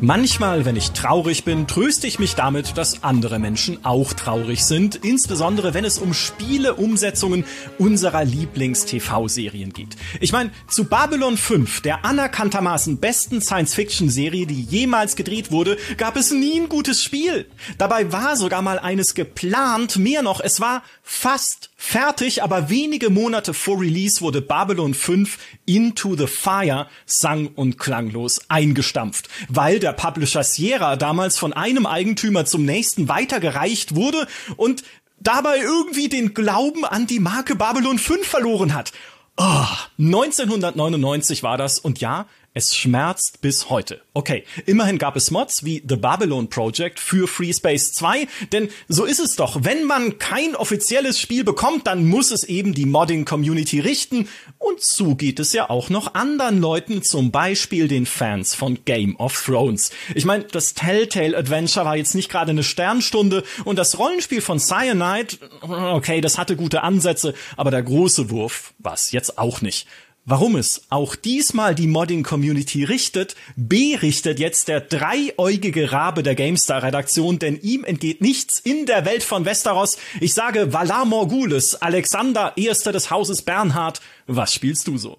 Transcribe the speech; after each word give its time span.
Manchmal, 0.00 0.64
wenn 0.64 0.76
ich 0.76 0.92
traurig 0.92 1.42
bin, 1.42 1.66
tröste 1.66 2.06
ich 2.06 2.20
mich 2.20 2.36
damit, 2.36 2.78
dass 2.78 3.02
andere 3.02 3.40
Menschen 3.40 3.84
auch 3.84 4.12
traurig 4.12 4.64
sind, 4.64 4.94
insbesondere 4.94 5.74
wenn 5.74 5.84
es 5.84 5.98
um 5.98 6.14
Spieleumsetzungen 6.14 7.44
unserer 7.78 8.24
Lieblings-TV-Serien 8.24 9.72
geht. 9.72 9.96
Ich 10.20 10.30
meine, 10.30 10.52
zu 10.68 10.84
Babylon 10.84 11.36
5, 11.36 11.80
der 11.80 12.04
anerkanntermaßen 12.04 12.98
besten 12.98 13.40
Science-Fiction-Serie, 13.40 14.46
die 14.46 14.62
jemals 14.62 15.16
gedreht 15.16 15.50
wurde, 15.50 15.76
gab 15.96 16.16
es 16.16 16.30
nie 16.30 16.60
ein 16.60 16.68
gutes 16.68 17.02
Spiel. 17.02 17.46
Dabei 17.76 18.12
war 18.12 18.36
sogar 18.36 18.62
mal 18.62 18.78
eines 18.78 19.14
geplant, 19.14 19.96
mehr 19.96 20.22
noch, 20.22 20.40
es 20.40 20.60
war 20.60 20.84
fast 21.10 21.70
fertig, 21.74 22.42
aber 22.42 22.68
wenige 22.68 23.08
Monate 23.08 23.54
vor 23.54 23.80
Release 23.80 24.20
wurde 24.20 24.42
Babylon 24.42 24.92
5 24.92 25.38
Into 25.64 26.14
the 26.14 26.26
Fire 26.26 26.86
sang- 27.06 27.48
und 27.54 27.78
klanglos 27.78 28.42
eingestampft, 28.48 29.30
weil 29.48 29.80
der 29.80 29.94
Publisher 29.94 30.44
Sierra 30.44 30.96
damals 30.96 31.38
von 31.38 31.54
einem 31.54 31.86
Eigentümer 31.86 32.44
zum 32.44 32.66
nächsten 32.66 33.08
weitergereicht 33.08 33.94
wurde 33.94 34.28
und 34.58 34.82
dabei 35.18 35.60
irgendwie 35.60 36.10
den 36.10 36.34
Glauben 36.34 36.84
an 36.84 37.06
die 37.06 37.20
Marke 37.20 37.56
Babylon 37.56 37.98
5 37.98 38.28
verloren 38.28 38.74
hat. 38.74 38.92
Oh, 39.38 39.64
1999 39.98 41.42
war 41.42 41.56
das 41.56 41.78
und 41.78 42.00
ja, 42.00 42.26
es 42.58 42.76
schmerzt 42.76 43.40
bis 43.40 43.70
heute. 43.70 44.02
Okay, 44.14 44.44
immerhin 44.66 44.98
gab 44.98 45.14
es 45.14 45.30
Mods 45.30 45.64
wie 45.64 45.80
The 45.88 45.94
Babylon 45.94 46.50
Project 46.50 46.98
für 46.98 47.28
Free 47.28 47.52
Space 47.52 47.92
2, 47.92 48.26
denn 48.52 48.68
so 48.88 49.04
ist 49.04 49.20
es 49.20 49.36
doch. 49.36 49.62
Wenn 49.62 49.84
man 49.84 50.18
kein 50.18 50.56
offizielles 50.56 51.20
Spiel 51.20 51.44
bekommt, 51.44 51.86
dann 51.86 52.04
muss 52.04 52.32
es 52.32 52.42
eben 52.42 52.74
die 52.74 52.84
Modding-Community 52.84 53.78
richten. 53.78 54.28
Und 54.58 54.82
so 54.82 55.14
geht 55.14 55.38
es 55.38 55.52
ja 55.52 55.70
auch 55.70 55.88
noch 55.88 56.14
anderen 56.14 56.60
Leuten, 56.60 57.04
zum 57.04 57.30
Beispiel 57.30 57.86
den 57.86 58.06
Fans 58.06 58.56
von 58.56 58.84
Game 58.84 59.14
of 59.16 59.40
Thrones. 59.40 59.92
Ich 60.16 60.24
meine, 60.24 60.44
das 60.44 60.74
Telltale 60.74 61.36
Adventure 61.36 61.86
war 61.86 61.96
jetzt 61.96 62.16
nicht 62.16 62.28
gerade 62.28 62.50
eine 62.50 62.64
Sternstunde 62.64 63.44
und 63.64 63.78
das 63.78 63.98
Rollenspiel 64.00 64.40
von 64.40 64.58
Cyanide, 64.58 65.36
okay, 65.60 66.20
das 66.20 66.38
hatte 66.38 66.56
gute 66.56 66.82
Ansätze, 66.82 67.34
aber 67.56 67.70
der 67.70 67.84
große 67.84 68.30
Wurf 68.30 68.74
war 68.78 68.94
es 68.94 69.12
jetzt 69.12 69.38
auch 69.38 69.60
nicht. 69.60 69.86
Warum 70.30 70.56
es 70.56 70.82
auch 70.90 71.16
diesmal 71.16 71.74
die 71.74 71.86
Modding-Community 71.86 72.84
richtet, 72.84 73.34
berichtet 73.56 74.38
jetzt 74.38 74.68
der 74.68 74.82
dreieugige 74.82 75.90
Rabe 75.90 76.22
der 76.22 76.34
GameStar-Redaktion, 76.34 77.38
denn 77.38 77.58
ihm 77.62 77.82
entgeht 77.82 78.20
nichts 78.20 78.60
in 78.60 78.84
der 78.84 79.06
Welt 79.06 79.22
von 79.22 79.46
Westeros. 79.46 79.96
Ich 80.20 80.34
sage 80.34 80.70
Valar 80.74 81.06
Morgulis, 81.06 81.76
Alexander, 81.76 82.52
Erster 82.56 82.92
des 82.92 83.10
Hauses 83.10 83.40
Bernhard. 83.40 84.02
Was 84.26 84.52
spielst 84.52 84.86
du 84.86 84.98
so? 84.98 85.16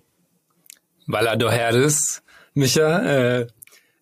Valar 1.07 1.37
Doherdes, 1.37 2.21
Micha, 2.53 3.39
äh, 3.39 3.47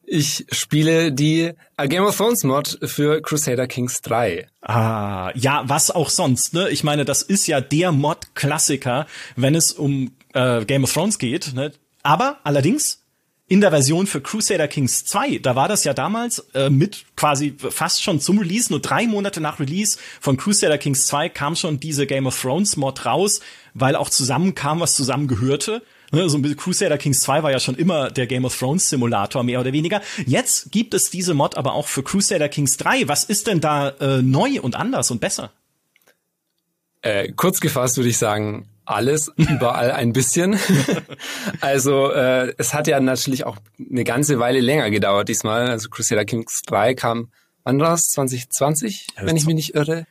ich 0.05 0.45
spiele 0.51 1.13
die 1.13 1.53
A 1.77 1.85
Game 1.85 2.03
of 2.03 2.17
Thrones 2.17 2.43
Mod 2.43 2.79
für 2.83 3.21
Crusader 3.21 3.67
Kings 3.67 4.01
3. 4.01 4.47
Ah, 4.61 5.31
ja, 5.35 5.63
was 5.67 5.89
auch 5.89 6.09
sonst, 6.09 6.53
ne? 6.53 6.69
Ich 6.69 6.83
meine, 6.83 7.05
das 7.05 7.21
ist 7.21 7.47
ja 7.47 7.61
der 7.61 7.93
Mod-Klassiker, 7.93 9.05
wenn 9.37 9.55
es 9.55 9.71
um 9.71 10.11
äh, 10.37 10.65
Game 10.65 10.83
of 10.83 10.93
Thrones 10.93 11.17
geht. 11.17 11.53
Ne? 11.53 11.71
Aber 12.03 12.37
allerdings 12.43 13.03
in 13.49 13.61
der 13.61 13.71
Version 13.71 14.07
für 14.07 14.21
Crusader 14.21 14.67
Kings 14.67 15.05
2, 15.05 15.39
da 15.39 15.55
war 15.55 15.69
das 15.69 15.85
ja 15.85 15.93
damals 15.93 16.39
äh, 16.53 16.69
mit 16.69 17.05
quasi 17.15 17.55
fast 17.57 18.03
schon 18.03 18.19
zum 18.19 18.39
Release, 18.39 18.71
nur 18.71 18.81
drei 18.81 19.07
Monate 19.07 19.39
nach 19.39 19.59
Release 19.59 19.97
von 20.19 20.35
Crusader 20.35 20.77
Kings 20.77 21.07
2 21.07 21.29
kam 21.29 21.55
schon 21.55 21.79
diese 21.79 22.05
Game 22.05 22.27
of 22.27 22.39
Thrones 22.39 22.75
Mod 22.75 23.05
raus, 23.05 23.39
weil 23.73 23.95
auch 23.95 24.09
zusammen 24.09 24.53
kam, 24.53 24.81
was 24.81 24.95
zusammengehörte. 24.95 25.81
Ne, 26.11 26.29
so 26.29 26.37
ein 26.37 26.55
Crusader 26.55 26.97
Kings 26.97 27.19
2 27.21 27.43
war 27.43 27.51
ja 27.51 27.59
schon 27.59 27.75
immer 27.75 28.11
der 28.11 28.27
Game 28.27 28.45
of 28.45 28.57
Thrones 28.57 28.89
Simulator, 28.89 29.43
mehr 29.43 29.59
oder 29.59 29.73
weniger. 29.73 30.01
Jetzt 30.25 30.71
gibt 30.71 30.93
es 30.93 31.09
diese 31.09 31.33
Mod 31.33 31.55
aber 31.55 31.73
auch 31.73 31.87
für 31.87 32.03
Crusader 32.03 32.49
Kings 32.49 32.77
3. 32.77 33.07
Was 33.07 33.23
ist 33.23 33.47
denn 33.47 33.59
da 33.59 33.89
äh, 33.89 34.21
neu 34.21 34.61
und 34.61 34.75
anders 34.75 35.09
und 35.11 35.19
besser? 35.19 35.51
Äh, 37.01 37.31
kurz 37.33 37.59
gefasst 37.59 37.97
würde 37.97 38.09
ich 38.09 38.17
sagen, 38.17 38.67
alles, 38.87 39.31
überall 39.35 39.91
ein 39.91 40.13
bisschen. 40.13 40.57
also 41.61 42.11
äh, 42.11 42.53
es 42.57 42.73
hat 42.73 42.87
ja 42.87 42.99
natürlich 42.99 43.45
auch 43.45 43.57
eine 43.77 44.03
ganze 44.03 44.39
Weile 44.39 44.59
länger 44.59 44.89
gedauert 44.89 45.27
diesmal. 45.27 45.69
Also 45.69 45.89
Crusader 45.89 46.25
Kings 46.25 46.61
3 46.65 46.93
kam, 46.93 47.29
wann 47.63 47.79
war 47.79 47.91
das? 47.91 48.09
2020, 48.09 49.07
wenn 49.21 49.35
ich 49.35 49.45
mich 49.45 49.55
nicht 49.55 49.75
irre. 49.75 50.05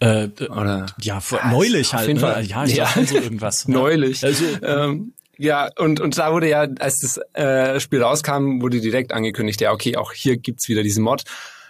Äh, 0.00 0.28
Oder 0.50 0.86
ja, 1.00 1.20
vor, 1.20 1.38
ja, 1.38 1.50
neulich 1.50 1.92
halt. 1.92 2.02
Auf 2.02 2.08
jeden 2.08 2.20
ne? 2.20 2.26
Fall. 2.26 2.44
Ja, 2.44 2.64
ich 2.64 2.74
ja. 2.74 2.88
so 3.04 3.16
irgendwas. 3.16 3.68
Ne? 3.68 3.74
neulich. 3.74 4.24
Also, 4.24 4.44
ähm, 4.62 5.12
ja, 5.38 5.70
und, 5.78 6.00
und 6.00 6.18
da 6.18 6.32
wurde 6.32 6.48
ja, 6.48 6.66
als 6.78 6.98
das 6.98 7.20
äh, 7.34 7.80
Spiel 7.80 8.02
rauskam, 8.02 8.60
wurde 8.60 8.80
direkt 8.80 9.12
angekündigt, 9.12 9.60
ja, 9.60 9.72
okay, 9.72 9.96
auch 9.96 10.12
hier 10.12 10.36
gibt's 10.36 10.68
wieder 10.68 10.82
diesen 10.82 11.04
Mod. 11.04 11.22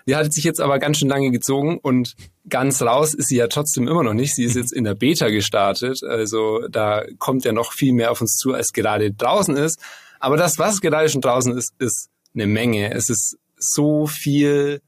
Die 0.07 0.17
hat 0.17 0.33
sich 0.33 0.45
jetzt 0.45 0.61
aber 0.61 0.79
ganz 0.79 0.99
schön 0.99 1.09
lange 1.09 1.31
gezogen 1.31 1.79
und 1.79 2.15
ganz 2.49 2.83
raus 2.83 3.15
ist 3.15 3.29
sie 3.29 3.37
ja 3.37 3.47
trotzdem 3.49 3.89
immer 3.89 4.03
noch 4.03 4.15
nicht. 4.15 4.35
Sie 4.35 4.45
ist 4.45 4.57
jetzt 4.57 4.73
in 4.73 4.85
der 4.85 4.95
Beta 4.95 5.29
gestartet. 5.29 6.03
Also 6.03 6.67
da 6.69 7.05
kommt 7.19 7.45
ja 7.45 7.53
noch 7.53 7.73
viel 7.73 7.93
mehr 7.93 8.11
auf 8.11 8.21
uns 8.21 8.37
zu, 8.37 8.53
als 8.53 8.73
gerade 8.73 9.13
draußen 9.13 9.57
ist. 9.57 9.81
Aber 10.21 10.37
das, 10.37 10.59
was 10.59 10.81
gerade 10.81 11.09
schon 11.09 11.21
draußen 11.21 11.57
ist, 11.57 11.75
ist 11.79 12.09
eine 12.35 12.47
Menge. 12.47 12.93
Es 12.93 13.09
ist 13.09 13.39
so 13.57 14.07
viel 14.07 14.81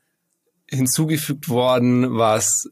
hinzugefügt 0.69 1.49
worden, 1.49 2.17
was 2.17 2.69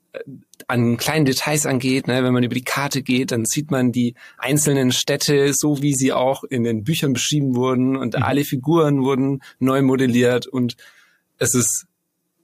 an 0.67 0.97
kleinen 0.97 1.25
Details 1.25 1.67
angeht. 1.67 2.07
Ne? 2.07 2.23
Wenn 2.23 2.33
man 2.33 2.43
über 2.43 2.55
die 2.55 2.65
Karte 2.65 3.03
geht, 3.03 3.33
dann 3.33 3.45
sieht 3.45 3.71
man 3.71 3.93
die 3.93 4.15
einzelnen 4.39 4.93
Städte, 4.93 5.53
so 5.55 5.83
wie 5.83 5.95
sie 5.95 6.13
auch 6.13 6.45
in 6.45 6.65
den 6.65 6.85
Büchern 6.85 7.13
beschrieben 7.13 7.55
wurden 7.55 7.97
und 7.97 8.17
mhm. 8.17 8.23
alle 8.23 8.45
Figuren 8.45 9.03
wurden 9.03 9.43
neu 9.59 9.83
modelliert 9.83 10.47
und 10.47 10.77
es 11.39 11.55
ist 11.55 11.87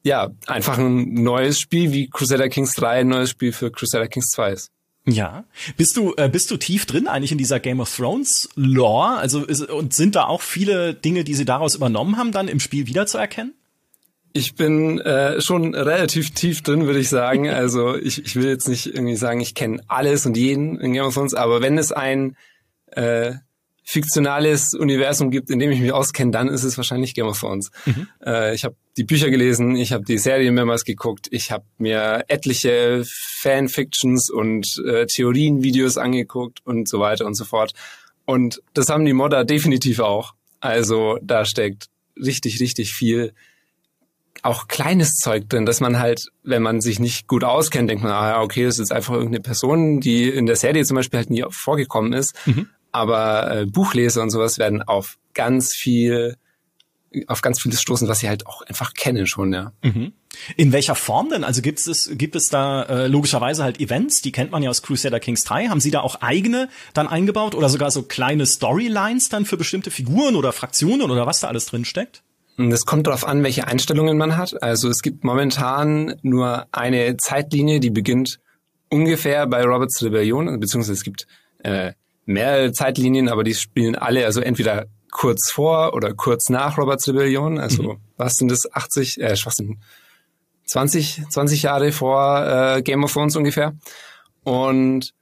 ja 0.02 0.30
einfach 0.46 0.78
ein 0.78 1.14
neues 1.14 1.60
Spiel 1.60 1.92
wie 1.92 2.08
Crusader 2.08 2.48
Kings 2.48 2.74
3 2.74 3.00
ein 3.00 3.08
neues 3.08 3.30
Spiel 3.30 3.52
für 3.52 3.70
Crusader 3.70 4.08
Kings 4.08 4.30
2 4.30 4.52
ist. 4.52 4.70
Ja, 5.06 5.44
bist 5.76 5.96
du 5.96 6.14
äh, 6.16 6.28
bist 6.28 6.50
du 6.50 6.58
tief 6.58 6.84
drin 6.84 7.08
eigentlich 7.08 7.32
in 7.32 7.38
dieser 7.38 7.60
Game 7.60 7.80
of 7.80 7.94
Thrones 7.94 8.48
Lore? 8.56 9.16
Also 9.16 9.44
ist, 9.44 9.62
und 9.62 9.94
sind 9.94 10.16
da 10.16 10.24
auch 10.24 10.42
viele 10.42 10.92
Dinge, 10.92 11.24
die 11.24 11.34
sie 11.34 11.46
daraus 11.46 11.74
übernommen 11.74 12.18
haben, 12.18 12.30
dann 12.30 12.48
im 12.48 12.60
Spiel 12.60 12.86
wiederzuerkennen? 12.86 13.54
Ich 14.34 14.54
bin 14.54 15.00
äh, 15.00 15.40
schon 15.40 15.74
relativ 15.74 16.32
tief 16.34 16.62
drin, 16.62 16.86
würde 16.86 16.98
ich 16.98 17.08
sagen. 17.08 17.48
Also 17.48 17.96
ich, 17.96 18.22
ich 18.24 18.36
will 18.36 18.48
jetzt 18.48 18.68
nicht 18.68 18.86
irgendwie 18.86 19.16
sagen, 19.16 19.40
ich 19.40 19.54
kenne 19.54 19.82
alles 19.88 20.26
und 20.26 20.36
jeden 20.36 20.78
in 20.78 20.92
Game 20.92 21.06
of 21.06 21.14
Thrones, 21.14 21.32
aber 21.32 21.62
wenn 21.62 21.78
es 21.78 21.90
ein 21.90 22.36
äh, 22.92 23.32
fiktionales 23.90 24.74
Universum 24.74 25.30
gibt, 25.30 25.48
in 25.48 25.58
dem 25.58 25.70
ich 25.70 25.80
mich 25.80 25.94
auskenne, 25.94 26.30
dann 26.30 26.48
ist 26.48 26.62
es 26.62 26.76
wahrscheinlich 26.76 27.14
Game 27.14 27.26
of 27.26 27.40
Thrones. 27.40 27.70
Mhm. 27.86 28.06
Äh, 28.22 28.54
ich 28.54 28.64
habe 28.64 28.76
die 28.98 29.04
Bücher 29.04 29.30
gelesen, 29.30 29.76
ich 29.76 29.94
habe 29.94 30.04
die 30.04 30.18
Serien 30.18 30.54
mehrmals 30.54 30.84
geguckt, 30.84 31.28
ich 31.30 31.50
habe 31.50 31.64
mir 31.78 32.24
etliche 32.28 33.02
Fanfictions 33.40 34.28
und 34.28 34.66
äh, 34.86 35.06
Theorienvideos 35.06 35.96
angeguckt 35.96 36.60
und 36.66 36.86
so 36.86 37.00
weiter 37.00 37.24
und 37.24 37.34
so 37.34 37.46
fort. 37.46 37.72
Und 38.26 38.60
das 38.74 38.90
haben 38.90 39.06
die 39.06 39.14
Modder 39.14 39.46
definitiv 39.46 40.00
auch. 40.00 40.34
Also 40.60 41.18
da 41.22 41.46
steckt 41.46 41.86
richtig, 42.14 42.60
richtig 42.60 42.92
viel 42.92 43.32
auch 44.42 44.68
kleines 44.68 45.14
Zeug 45.14 45.48
drin, 45.48 45.64
dass 45.64 45.80
man 45.80 45.98
halt, 45.98 46.26
wenn 46.42 46.62
man 46.62 46.82
sich 46.82 47.00
nicht 47.00 47.26
gut 47.26 47.42
auskennt, 47.42 47.88
denkt 47.88 48.04
man, 48.04 48.12
ah, 48.12 48.42
okay, 48.42 48.64
das 48.64 48.78
ist 48.78 48.92
einfach 48.92 49.14
irgendeine 49.14 49.40
Person, 49.40 50.00
die 50.00 50.28
in 50.28 50.44
der 50.44 50.56
Serie 50.56 50.84
zum 50.84 50.96
Beispiel 50.96 51.18
halt 51.18 51.30
nie 51.30 51.44
vorgekommen 51.48 52.12
ist. 52.12 52.34
Mhm. 52.46 52.68
Aber 52.92 53.50
äh, 53.50 53.66
Buchleser 53.66 54.22
und 54.22 54.30
sowas 54.30 54.58
werden 54.58 54.82
auf 54.82 55.18
ganz 55.34 55.74
viel, 55.74 56.36
auf 57.26 57.42
ganz 57.42 57.60
vieles 57.60 57.80
stoßen, 57.80 58.08
was 58.08 58.20
sie 58.20 58.28
halt 58.28 58.46
auch 58.46 58.62
einfach 58.62 58.94
kennen 58.94 59.26
schon, 59.26 59.52
ja. 59.52 59.72
Mhm. 59.82 60.12
In 60.56 60.72
welcher 60.72 60.94
Form 60.94 61.30
denn? 61.30 61.42
Also 61.42 61.62
gibt 61.62 61.80
es, 61.80 62.10
gibt 62.14 62.36
es 62.36 62.48
da 62.48 62.82
äh, 62.84 63.06
logischerweise 63.08 63.64
halt 63.64 63.80
Events, 63.80 64.22
die 64.22 64.30
kennt 64.30 64.52
man 64.52 64.62
ja 64.62 64.70
aus 64.70 64.82
Crusader 64.82 65.20
Kings 65.20 65.44
3. 65.44 65.68
Haben 65.68 65.80
Sie 65.80 65.90
da 65.90 66.00
auch 66.00 66.16
eigene 66.16 66.68
dann 66.94 67.08
eingebaut 67.08 67.54
oder 67.54 67.68
sogar 67.68 67.90
so 67.90 68.02
kleine 68.02 68.46
Storylines 68.46 69.28
dann 69.28 69.46
für 69.46 69.56
bestimmte 69.56 69.90
Figuren 69.90 70.36
oder 70.36 70.52
Fraktionen 70.52 71.10
oder 71.10 71.26
was 71.26 71.40
da 71.40 71.48
alles 71.48 71.66
drin 71.66 71.84
steckt? 71.84 72.22
Das 72.56 72.84
kommt 72.84 73.06
darauf 73.06 73.24
an, 73.24 73.44
welche 73.44 73.68
Einstellungen 73.68 74.18
man 74.18 74.36
hat. 74.36 74.60
Also 74.62 74.88
es 74.88 75.02
gibt 75.02 75.22
momentan 75.22 76.16
nur 76.22 76.66
eine 76.72 77.16
Zeitlinie, 77.16 77.78
die 77.78 77.90
beginnt 77.90 78.40
ungefähr 78.88 79.46
bei 79.46 79.62
Roberts 79.62 80.02
Rebellion, 80.02 80.58
beziehungsweise 80.58 80.94
es 80.94 81.04
gibt 81.04 81.28
äh, 81.58 81.92
mehrere 82.28 82.72
Zeitlinien, 82.72 83.28
aber 83.28 83.42
die 83.42 83.54
spielen 83.54 83.96
alle 83.96 84.24
also 84.26 84.40
entweder 84.40 84.86
kurz 85.10 85.50
vor 85.50 85.94
oder 85.94 86.12
kurz 86.14 86.50
nach 86.50 86.76
Roberts 86.78 87.08
Rebellion. 87.08 87.58
Also 87.58 87.94
mhm. 87.94 87.96
was 88.16 88.34
sind 88.34 88.50
das 88.50 88.72
80, 88.72 89.20
äh, 89.20 89.36
Schwachsinn, 89.36 89.78
20, 90.66 91.22
20 91.30 91.62
Jahre 91.62 91.92
vor 91.92 92.46
äh, 92.76 92.82
Game 92.82 93.02
of 93.02 93.12
Thrones 93.12 93.34
ungefähr. 93.34 93.74
Und 94.44 95.14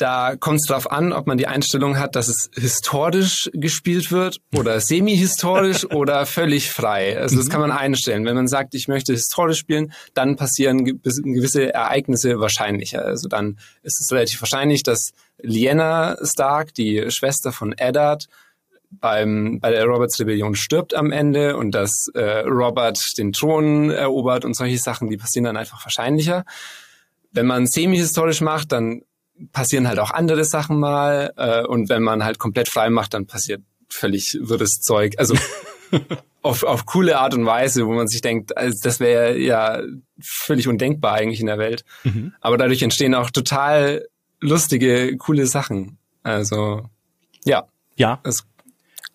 da 0.00 0.34
kommt 0.36 0.60
es 0.60 0.66
darauf 0.66 0.90
an, 0.90 1.12
ob 1.12 1.26
man 1.26 1.36
die 1.36 1.46
Einstellung 1.46 1.98
hat, 1.98 2.16
dass 2.16 2.28
es 2.28 2.50
historisch 2.54 3.50
gespielt 3.52 4.10
wird 4.10 4.40
oder 4.56 4.80
semi-historisch 4.80 5.84
oder 5.90 6.24
völlig 6.26 6.70
frei. 6.70 7.18
Also 7.18 7.36
das 7.36 7.46
mhm. 7.46 7.50
kann 7.50 7.60
man 7.60 7.72
einstellen. 7.72 8.24
Wenn 8.24 8.34
man 8.34 8.48
sagt, 8.48 8.74
ich 8.74 8.88
möchte 8.88 9.12
historisch 9.12 9.58
spielen, 9.58 9.92
dann 10.14 10.36
passieren 10.36 10.84
gewisse 10.84 11.74
Ereignisse 11.74 12.40
wahrscheinlicher. 12.40 13.04
Also 13.04 13.28
dann 13.28 13.58
ist 13.82 14.00
es 14.00 14.10
relativ 14.10 14.40
wahrscheinlich, 14.40 14.82
dass 14.82 15.12
Lyanna 15.42 16.16
Stark, 16.22 16.72
die 16.74 17.10
Schwester 17.10 17.52
von 17.52 17.72
Eddard, 17.72 18.26
beim, 18.90 19.60
bei 19.60 19.70
der 19.70 19.84
Roberts 19.84 20.18
Rebellion 20.18 20.56
stirbt 20.56 20.94
am 20.94 21.12
Ende 21.12 21.56
und 21.56 21.72
dass 21.72 22.08
äh, 22.14 22.40
Robert 22.40 22.98
den 23.18 23.32
Thron 23.32 23.90
erobert 23.90 24.44
und 24.44 24.54
solche 24.54 24.78
Sachen, 24.78 25.08
die 25.08 25.16
passieren 25.16 25.44
dann 25.44 25.56
einfach 25.56 25.84
wahrscheinlicher. 25.84 26.44
Wenn 27.30 27.46
man 27.46 27.66
semi-historisch 27.68 28.40
macht, 28.40 28.72
dann 28.72 29.02
passieren 29.52 29.88
halt 29.88 29.98
auch 29.98 30.10
andere 30.10 30.44
Sachen 30.44 30.78
mal 30.78 31.32
äh, 31.36 31.64
und 31.64 31.88
wenn 31.88 32.02
man 32.02 32.24
halt 32.24 32.38
komplett 32.38 32.68
frei 32.68 32.90
macht, 32.90 33.14
dann 33.14 33.26
passiert 33.26 33.62
völlig 33.88 34.38
wirres 34.40 34.80
Zeug. 34.80 35.14
Also 35.18 35.34
auf, 36.42 36.62
auf 36.62 36.86
coole 36.86 37.18
Art 37.18 37.34
und 37.34 37.46
Weise, 37.46 37.86
wo 37.86 37.92
man 37.92 38.08
sich 38.08 38.20
denkt, 38.20 38.56
also 38.56 38.78
das 38.82 39.00
wäre 39.00 39.36
ja 39.38 39.82
völlig 40.20 40.68
undenkbar 40.68 41.14
eigentlich 41.14 41.40
in 41.40 41.46
der 41.46 41.58
Welt. 41.58 41.84
Mhm. 42.04 42.34
Aber 42.40 42.56
dadurch 42.56 42.82
entstehen 42.82 43.14
auch 43.14 43.30
total 43.30 44.06
lustige, 44.40 45.16
coole 45.16 45.46
Sachen. 45.46 45.98
Also 46.22 46.88
ja. 47.44 47.66
Ja. 47.96 48.20
Es 48.24 48.46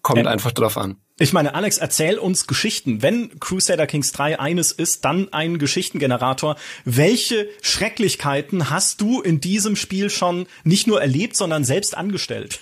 kommt 0.02 0.20
ähm, 0.20 0.28
einfach 0.28 0.52
drauf 0.52 0.78
an. 0.78 0.98
Ich 1.18 1.32
meine, 1.32 1.56
Alex, 1.56 1.78
erzähl 1.78 2.18
uns 2.18 2.46
Geschichten. 2.46 3.02
Wenn 3.02 3.40
Crusader 3.40 3.88
Kings 3.88 4.12
3 4.12 4.38
eines 4.38 4.74
ist, 4.74 5.06
dann 5.06 5.32
ein 5.32 5.60
Geschichtengenerator. 5.60 6.58
Welche 6.84 7.48
Schrecklichkeiten 7.62 8.70
hast 8.70 9.00
du 9.00 9.22
in 9.22 9.40
diesem 9.40 9.78
Spiel 9.78 10.10
schon 10.10 10.46
nicht 10.66 10.88
nur 10.88 11.00
erlebt, 11.00 11.38
sondern 11.38 11.64
selbst 11.64 11.96
angestellt? 11.96 12.60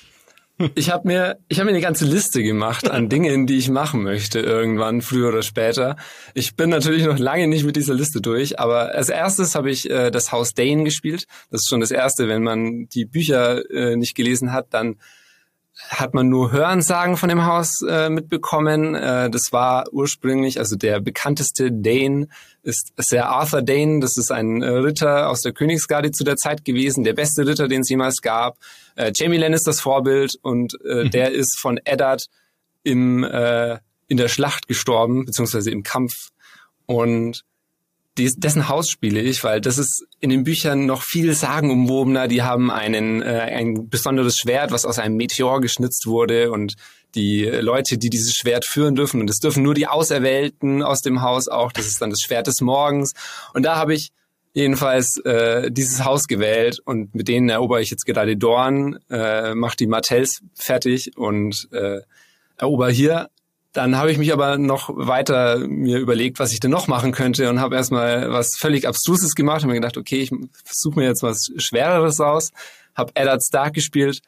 Ich 0.76 0.92
habe 0.92 1.08
mir, 1.08 1.40
ich 1.48 1.58
habe 1.58 1.66
mir 1.66 1.72
eine 1.72 1.82
ganze 1.82 2.06
Liste 2.06 2.44
gemacht 2.44 2.92
an 2.92 3.10
Dingen, 3.10 3.48
die 3.48 3.58
ich 3.58 3.70
machen 3.70 4.04
möchte 4.04 4.40
irgendwann, 4.40 5.02
früher 5.02 5.30
oder 5.30 5.42
später. 5.42 5.96
Ich 6.36 6.56
bin 6.56 6.70
natürlich 6.70 7.06
noch 7.06 7.18
lange 7.18 7.48
nicht 7.48 7.64
mit 7.64 7.76
dieser 7.76 7.96
Liste 7.96 8.22
durch, 8.22 8.60
aber 8.60 8.94
als 8.94 9.10
erstes 9.10 9.56
habe 9.56 9.72
ich 9.72 9.90
äh, 9.90 10.12
das 10.12 10.32
Haus 10.32 10.54
Dane 10.54 10.84
gespielt. 10.84 11.26
Das 11.50 11.62
ist 11.62 11.70
schon 11.70 11.82
das 11.82 11.90
erste, 11.90 12.28
wenn 12.28 12.44
man 12.44 12.86
die 12.94 13.06
Bücher 13.06 13.68
äh, 13.72 13.96
nicht 13.96 14.14
gelesen 14.14 14.54
hat, 14.54 14.68
dann 14.70 14.98
hat 15.90 16.14
man 16.14 16.30
nur 16.30 16.52
Hörensagen 16.52 17.18
von 17.18 17.30
dem 17.30 17.46
Haus 17.46 17.82
äh, 17.82 18.10
mitbekommen. 18.10 18.96
Äh, 18.96 19.30
das 19.30 19.52
war 19.52 19.86
ursprünglich, 19.92 20.60
also 20.60 20.76
der 20.76 21.00
bekannteste 21.00 21.72
Dane 21.72 22.28
ist 22.62 22.94
Sir 22.98 23.28
Arthur 23.28 23.62
Dane. 23.62 24.00
Das 24.00 24.16
ist 24.18 24.32
ein 24.32 24.62
äh, 24.62 24.68
Ritter 24.68 25.30
aus 25.30 25.42
der 25.42 25.52
Königsgarde 25.52 26.12
zu 26.12 26.24
der 26.24 26.38
Zeit 26.38 26.64
gewesen, 26.64 27.04
der 27.04 27.14
beste 27.14 27.46
Ritter, 27.46 27.68
den 27.68 27.82
es 27.82 27.90
jemals 27.90 28.22
gab. 28.22 28.58
Äh, 28.96 29.12
Jamie 29.16 29.38
Lannisters 29.38 29.82
Vorbild 29.82 30.36
und 30.42 30.78
äh, 30.86 31.06
mhm. 31.06 31.12
der 31.12 31.32
ist 31.32 31.60
von 31.60 31.80
Eddard 31.84 32.28
im, 32.84 33.24
äh, 33.24 33.80
in 34.08 34.18
der 34.18 34.28
Schlacht 34.28 34.68
gestorben, 34.68 35.26
beziehungsweise 35.26 35.72
im 35.72 35.84
Kampf. 35.84 36.14
Und 36.86 37.44
dessen 38.18 38.70
Haus 38.70 38.90
spiele 38.90 39.22
ich, 39.22 39.44
weil 39.44 39.60
das 39.60 39.78
ist 39.78 40.06
in 40.20 40.30
den 40.30 40.44
Büchern 40.44 40.86
noch 40.86 41.02
viel 41.02 41.34
sagenumwobener. 41.34 42.28
Die 42.28 42.44
haben 42.44 42.70
einen 42.70 43.22
äh, 43.22 43.40
ein 43.40 43.90
besonderes 43.90 44.38
Schwert, 44.38 44.72
was 44.72 44.86
aus 44.86 45.00
einem 45.00 45.16
Meteor 45.16 45.62
geschnitzt 45.62 46.06
wurde 46.06 46.52
und 46.52 46.76
die 47.16 47.46
Leute, 47.46 47.98
die 47.98 48.10
dieses 48.10 48.34
Schwert 48.36 48.66
führen 48.66 48.96
dürfen 48.96 49.22
und 49.22 49.30
es 49.30 49.40
dürfen 49.40 49.64
nur 49.64 49.74
die 49.74 49.88
Auserwählten 49.88 50.84
aus 50.84 51.02
dem 51.02 51.22
Haus 51.22 51.48
auch. 51.48 51.72
Das 51.72 51.88
ist 51.88 52.02
dann 52.02 52.10
das 52.10 52.22
Schwert 52.22 52.48
des 52.48 52.62
Morgens 52.62 53.14
und 53.54 53.64
da 53.64 53.76
habe 53.76 53.94
ich 53.94 54.12
jedenfalls 54.54 55.18
äh, 55.26 55.72
dieses 55.72 56.06
Haus 56.06 56.26
gewählt 56.28 56.80
und 56.86 57.16
mit 57.16 57.28
denen 57.28 57.50
erober 57.50 57.82
ich 57.82 57.90
jetzt 57.90 58.06
gerade 58.06 58.38
Dorn, 58.38 59.00
äh, 59.10 59.56
mache 59.56 59.76
die 59.76 59.88
Martells 59.88 60.42
fertig 60.54 61.18
und 61.18 61.68
äh, 61.72 62.02
erober 62.58 62.90
hier 62.90 63.30
dann 63.74 63.98
habe 63.98 64.12
ich 64.12 64.18
mich 64.18 64.32
aber 64.32 64.58
noch 64.58 64.90
weiter 64.94 65.58
mir 65.68 65.98
überlegt, 65.98 66.40
was 66.40 66.54
ich 66.54 66.60
denn 66.60 66.72
noch 66.72 66.88
machen 66.88 67.12
könnte 67.12 67.50
und 67.50 67.60
habe 67.60 67.76
erstmal 67.76 68.32
was 68.32 68.56
völlig 68.58 68.88
Abstruses 68.88 69.34
gemacht 69.34 69.64
und 69.64 69.70
mir 69.70 69.76
gedacht, 69.76 69.98
okay, 69.98 70.22
ich 70.22 70.32
suche 70.72 71.00
mir 71.00 71.08
jetzt 71.08 71.24
was 71.24 71.52
Schwereres 71.58 72.20
aus, 72.20 72.52
habe 72.96 73.12
Eddard 73.16 73.42
Stark 73.44 73.74
gespielt, 73.74 74.22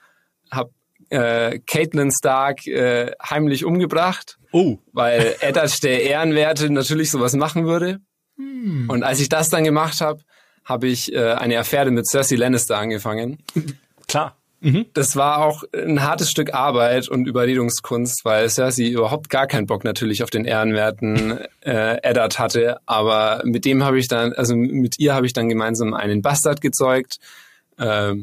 habe 0.51 0.71
äh, 1.09 1.59
Caitlin 1.59 2.11
Stark 2.11 2.65
äh, 2.65 3.11
heimlich 3.23 3.65
umgebracht, 3.65 4.39
oh. 4.51 4.79
weil 4.91 5.35
Eddard 5.39 5.83
der 5.83 6.03
Ehrenwerte 6.03 6.69
natürlich 6.71 7.11
sowas 7.11 7.35
machen 7.35 7.65
würde. 7.65 7.99
Hm. 8.37 8.89
Und 8.89 9.03
als 9.03 9.19
ich 9.19 9.29
das 9.29 9.49
dann 9.49 9.63
gemacht 9.63 10.01
habe, 10.01 10.21
habe 10.65 10.87
ich 10.87 11.13
äh, 11.13 11.33
eine 11.33 11.59
Affäre 11.59 11.91
mit 11.91 12.07
Cersei 12.07 12.35
Lannister 12.35 12.77
angefangen. 12.77 13.37
Klar. 14.07 14.35
Mhm. 14.61 14.85
Das 14.93 15.15
war 15.15 15.45
auch 15.45 15.63
ein 15.73 16.01
hartes 16.01 16.31
Stück 16.31 16.53
Arbeit 16.53 17.07
und 17.07 17.27
Überredungskunst, 17.27 18.25
weil 18.25 18.49
Cersei 18.49 18.87
überhaupt 18.87 19.29
gar 19.29 19.47
keinen 19.47 19.67
Bock 19.67 19.83
natürlich 19.83 20.23
auf 20.23 20.29
den 20.29 20.45
ehrenwerten 20.45 21.39
äh, 21.61 21.97
Eddard 22.01 22.39
hatte. 22.39 22.79
Aber 22.85 23.41
mit 23.45 23.65
dem 23.65 23.83
habe 23.83 23.99
ich 23.99 24.07
dann, 24.07 24.33
also 24.33 24.55
mit 24.55 24.99
ihr 24.99 25.13
habe 25.13 25.25
ich 25.25 25.33
dann 25.33 25.49
gemeinsam 25.49 25.93
einen 25.93 26.21
Bastard 26.21 26.61
gezeugt 26.61 27.17
äh, 27.77 28.13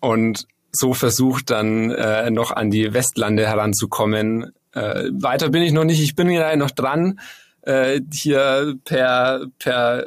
und 0.00 0.46
so 0.72 0.94
versucht 0.94 1.50
dann 1.50 1.90
äh, 1.90 2.30
noch 2.30 2.50
an 2.50 2.70
die 2.70 2.94
Westlande 2.94 3.46
heranzukommen. 3.46 4.52
Äh, 4.72 5.10
weiter 5.12 5.50
bin 5.50 5.62
ich 5.62 5.72
noch 5.72 5.84
nicht. 5.84 6.02
Ich 6.02 6.16
bin 6.16 6.28
gerade 6.28 6.56
noch 6.56 6.70
dran, 6.70 7.20
äh, 7.62 8.00
hier 8.12 8.76
per 8.84 9.46
per 9.58 10.06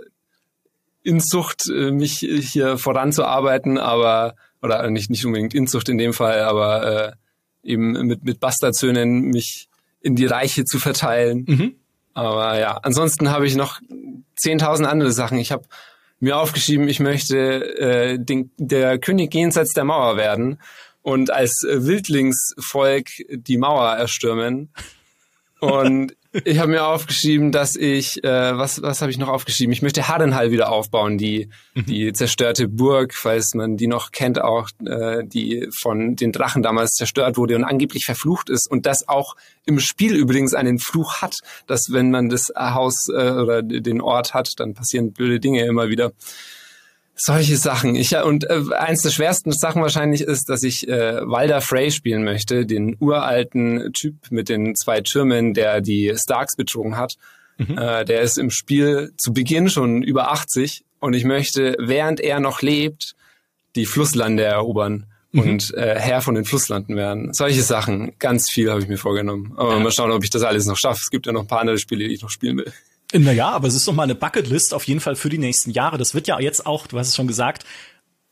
Inzucht 1.03 1.69
äh, 1.69 1.91
mich 1.91 2.17
hier 2.17 2.79
voranzuarbeiten, 2.79 3.77
aber 3.77 4.35
oder 4.61 4.89
nicht, 4.89 5.09
nicht 5.09 5.25
unbedingt 5.25 5.53
Inzucht 5.53 5.89
in 5.89 5.97
dem 5.97 6.13
Fall, 6.13 6.41
aber 6.41 7.15
äh, 7.63 7.69
eben 7.69 7.91
mit, 8.07 8.23
mit 8.23 8.39
Bastardsöhnen 8.39 9.29
mich 9.29 9.69
in 10.01 10.15
die 10.15 10.25
Reiche 10.25 10.65
zu 10.65 10.79
verteilen. 10.79 11.45
Mhm. 11.47 11.75
Aber 12.13 12.57
ja, 12.59 12.77
ansonsten 12.77 13.29
habe 13.29 13.45
ich 13.47 13.55
noch 13.55 13.81
10.000 14.39 14.85
andere 14.85 15.11
Sachen. 15.11 15.37
Ich 15.37 15.51
habe 15.51 15.65
mir 16.19 16.37
aufgeschrieben, 16.37 16.87
ich 16.87 16.99
möchte 16.99 17.77
äh, 17.77 18.17
den, 18.17 18.51
der 18.57 18.99
König 18.99 19.33
jenseits 19.33 19.73
der 19.73 19.83
Mauer 19.83 20.15
werden 20.15 20.59
und 21.01 21.31
als 21.31 21.63
Wildlingsvolk 21.67 23.07
die 23.29 23.57
Mauer 23.57 23.91
erstürmen. 23.91 24.69
Und 25.61 26.15
ich 26.43 26.59
habe 26.59 26.69
mir 26.69 26.85
aufgeschrieben, 26.85 27.51
dass 27.51 27.75
ich, 27.75 28.23
äh, 28.23 28.57
was, 28.57 28.81
was 28.81 29.01
habe 29.01 29.11
ich 29.11 29.17
noch 29.17 29.29
aufgeschrieben? 29.29 29.71
Ich 29.71 29.81
möchte 29.81 30.07
Hardenhall 30.07 30.51
wieder 30.51 30.71
aufbauen, 30.71 31.17
die, 31.17 31.49
mhm. 31.73 31.85
die 31.85 32.13
zerstörte 32.13 32.67
Burg, 32.67 33.13
falls 33.13 33.53
man 33.53 33.77
die 33.77 33.87
noch 33.87 34.11
kennt, 34.11 34.41
auch 34.41 34.69
äh, 34.85 35.23
die 35.23 35.67
von 35.81 36.15
den 36.15 36.31
Drachen 36.31 36.63
damals 36.63 36.91
zerstört 36.91 37.37
wurde 37.37 37.55
und 37.55 37.63
angeblich 37.63 38.05
verflucht 38.05 38.49
ist 38.49 38.69
und 38.69 38.85
das 38.85 39.07
auch 39.07 39.35
im 39.65 39.79
Spiel 39.79 40.15
übrigens 40.15 40.53
einen 40.53 40.79
Fluch 40.79 41.21
hat, 41.21 41.35
dass 41.67 41.91
wenn 41.91 42.11
man 42.11 42.29
das 42.29 42.51
Haus 42.55 43.07
äh, 43.09 43.31
oder 43.31 43.61
den 43.63 44.01
Ort 44.01 44.33
hat, 44.33 44.53
dann 44.57 44.73
passieren 44.73 45.13
blöde 45.13 45.39
Dinge 45.39 45.65
immer 45.65 45.89
wieder. 45.89 46.11
Solche 47.17 47.55
Sachen. 47.55 47.95
Ich 47.95 48.13
und 48.17 48.49
äh, 48.49 48.61
eins 48.77 49.01
der 49.01 49.09
schwersten 49.09 49.53
Sachen 49.53 49.81
wahrscheinlich 49.81 50.21
ist, 50.21 50.49
dass 50.49 50.63
ich 50.63 50.87
äh, 50.89 51.21
Walder 51.25 51.61
Frey 51.61 51.89
spielen 51.89 52.25
möchte, 52.25 52.65
den 52.65 52.97
uralten 52.99 53.93
Typ 53.93 54.15
mit 54.31 54.49
den 54.49 54.75
zwei 54.75 54.99
Türmen, 54.99 55.53
der 55.53 55.79
die 55.79 56.13
Starks 56.17 56.57
betrogen 56.57 56.97
hat. 56.97 57.15
Mhm. 57.57 57.77
Äh, 57.77 58.03
der 58.03 58.21
ist 58.21 58.37
im 58.37 58.51
Spiel 58.51 59.13
zu 59.17 59.33
Beginn 59.33 59.69
schon 59.69 60.03
über 60.03 60.29
80 60.31 60.83
und 60.99 61.13
ich 61.13 61.23
möchte, 61.23 61.77
während 61.79 62.19
er 62.19 62.41
noch 62.41 62.61
lebt, 62.61 63.15
die 63.77 63.85
Flusslande 63.85 64.43
erobern 64.43 65.05
mhm. 65.31 65.39
und 65.39 65.73
äh, 65.73 65.97
Herr 65.97 66.21
von 66.21 66.35
den 66.35 66.43
Flusslanden 66.43 66.97
werden. 66.97 67.33
Solche 67.33 67.61
Sachen, 67.61 68.13
ganz 68.19 68.49
viel 68.49 68.69
habe 68.69 68.81
ich 68.81 68.89
mir 68.89 68.97
vorgenommen. 68.97 69.53
Aber 69.55 69.77
ja. 69.77 69.79
mal 69.79 69.91
schauen, 69.91 70.11
ob 70.11 70.23
ich 70.23 70.31
das 70.31 70.43
alles 70.43 70.65
noch 70.65 70.77
schaffe. 70.77 70.99
Es 71.01 71.09
gibt 71.09 71.27
ja 71.27 71.31
noch 71.31 71.41
ein 71.41 71.47
paar 71.47 71.61
andere 71.61 71.77
Spiele, 71.77 72.07
die 72.07 72.15
ich 72.15 72.21
noch 72.21 72.29
spielen 72.29 72.57
will. 72.57 72.73
Naja, 73.17 73.49
aber 73.49 73.67
es 73.67 73.75
ist 73.75 73.87
doch 73.87 73.93
mal 73.93 74.03
eine 74.03 74.15
Bucketlist 74.15 74.73
auf 74.73 74.83
jeden 74.85 74.99
Fall 74.99 75.15
für 75.15 75.29
die 75.29 75.37
nächsten 75.37 75.71
Jahre. 75.71 75.97
Das 75.97 76.13
wird 76.13 76.27
ja 76.27 76.39
jetzt 76.39 76.65
auch, 76.65 76.85
du 76.85 76.99
hast 76.99 77.09
es 77.09 77.15
schon 77.15 77.27
gesagt, 77.27 77.65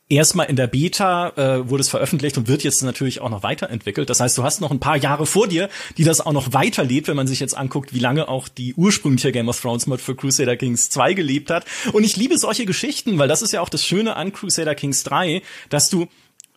erstmal 0.09 0.49
in 0.49 0.55
der 0.55 0.67
Beta 0.67 1.29
äh, 1.37 1.69
wurde 1.69 1.81
es 1.81 1.89
veröffentlicht 1.89 2.37
und 2.37 2.47
wird 2.47 2.63
jetzt 2.63 2.83
natürlich 2.83 3.21
auch 3.21 3.29
noch 3.29 3.43
weiterentwickelt. 3.43 4.09
Das 4.09 4.19
heißt, 4.19 4.37
du 4.37 4.43
hast 4.43 4.61
noch 4.61 4.71
ein 4.71 4.79
paar 4.79 4.97
Jahre 4.97 5.25
vor 5.25 5.47
dir, 5.47 5.69
die 5.97 6.03
das 6.03 6.21
auch 6.21 6.33
noch 6.33 6.53
weiterlebt, 6.53 7.07
wenn 7.07 7.15
man 7.15 7.27
sich 7.27 7.39
jetzt 7.39 7.55
anguckt, 7.55 7.93
wie 7.93 7.99
lange 7.99 8.27
auch 8.27 8.47
die 8.47 8.73
ursprüngliche 8.75 9.31
Game 9.31 9.49
of 9.49 9.59
Thrones 9.59 9.87
Mod 9.87 10.01
für 10.01 10.15
Crusader 10.15 10.57
Kings 10.57 10.89
2 10.89 11.13
gelebt 11.13 11.49
hat. 11.49 11.65
Und 11.93 12.03
ich 12.03 12.17
liebe 12.17 12.37
solche 12.37 12.65
Geschichten, 12.65 13.17
weil 13.17 13.27
das 13.27 13.41
ist 13.41 13.53
ja 13.53 13.61
auch 13.61 13.69
das 13.69 13.85
Schöne 13.85 14.15
an 14.15 14.33
Crusader 14.33 14.75
Kings 14.75 15.03
3, 15.03 15.41
dass 15.69 15.89
du 15.89 16.07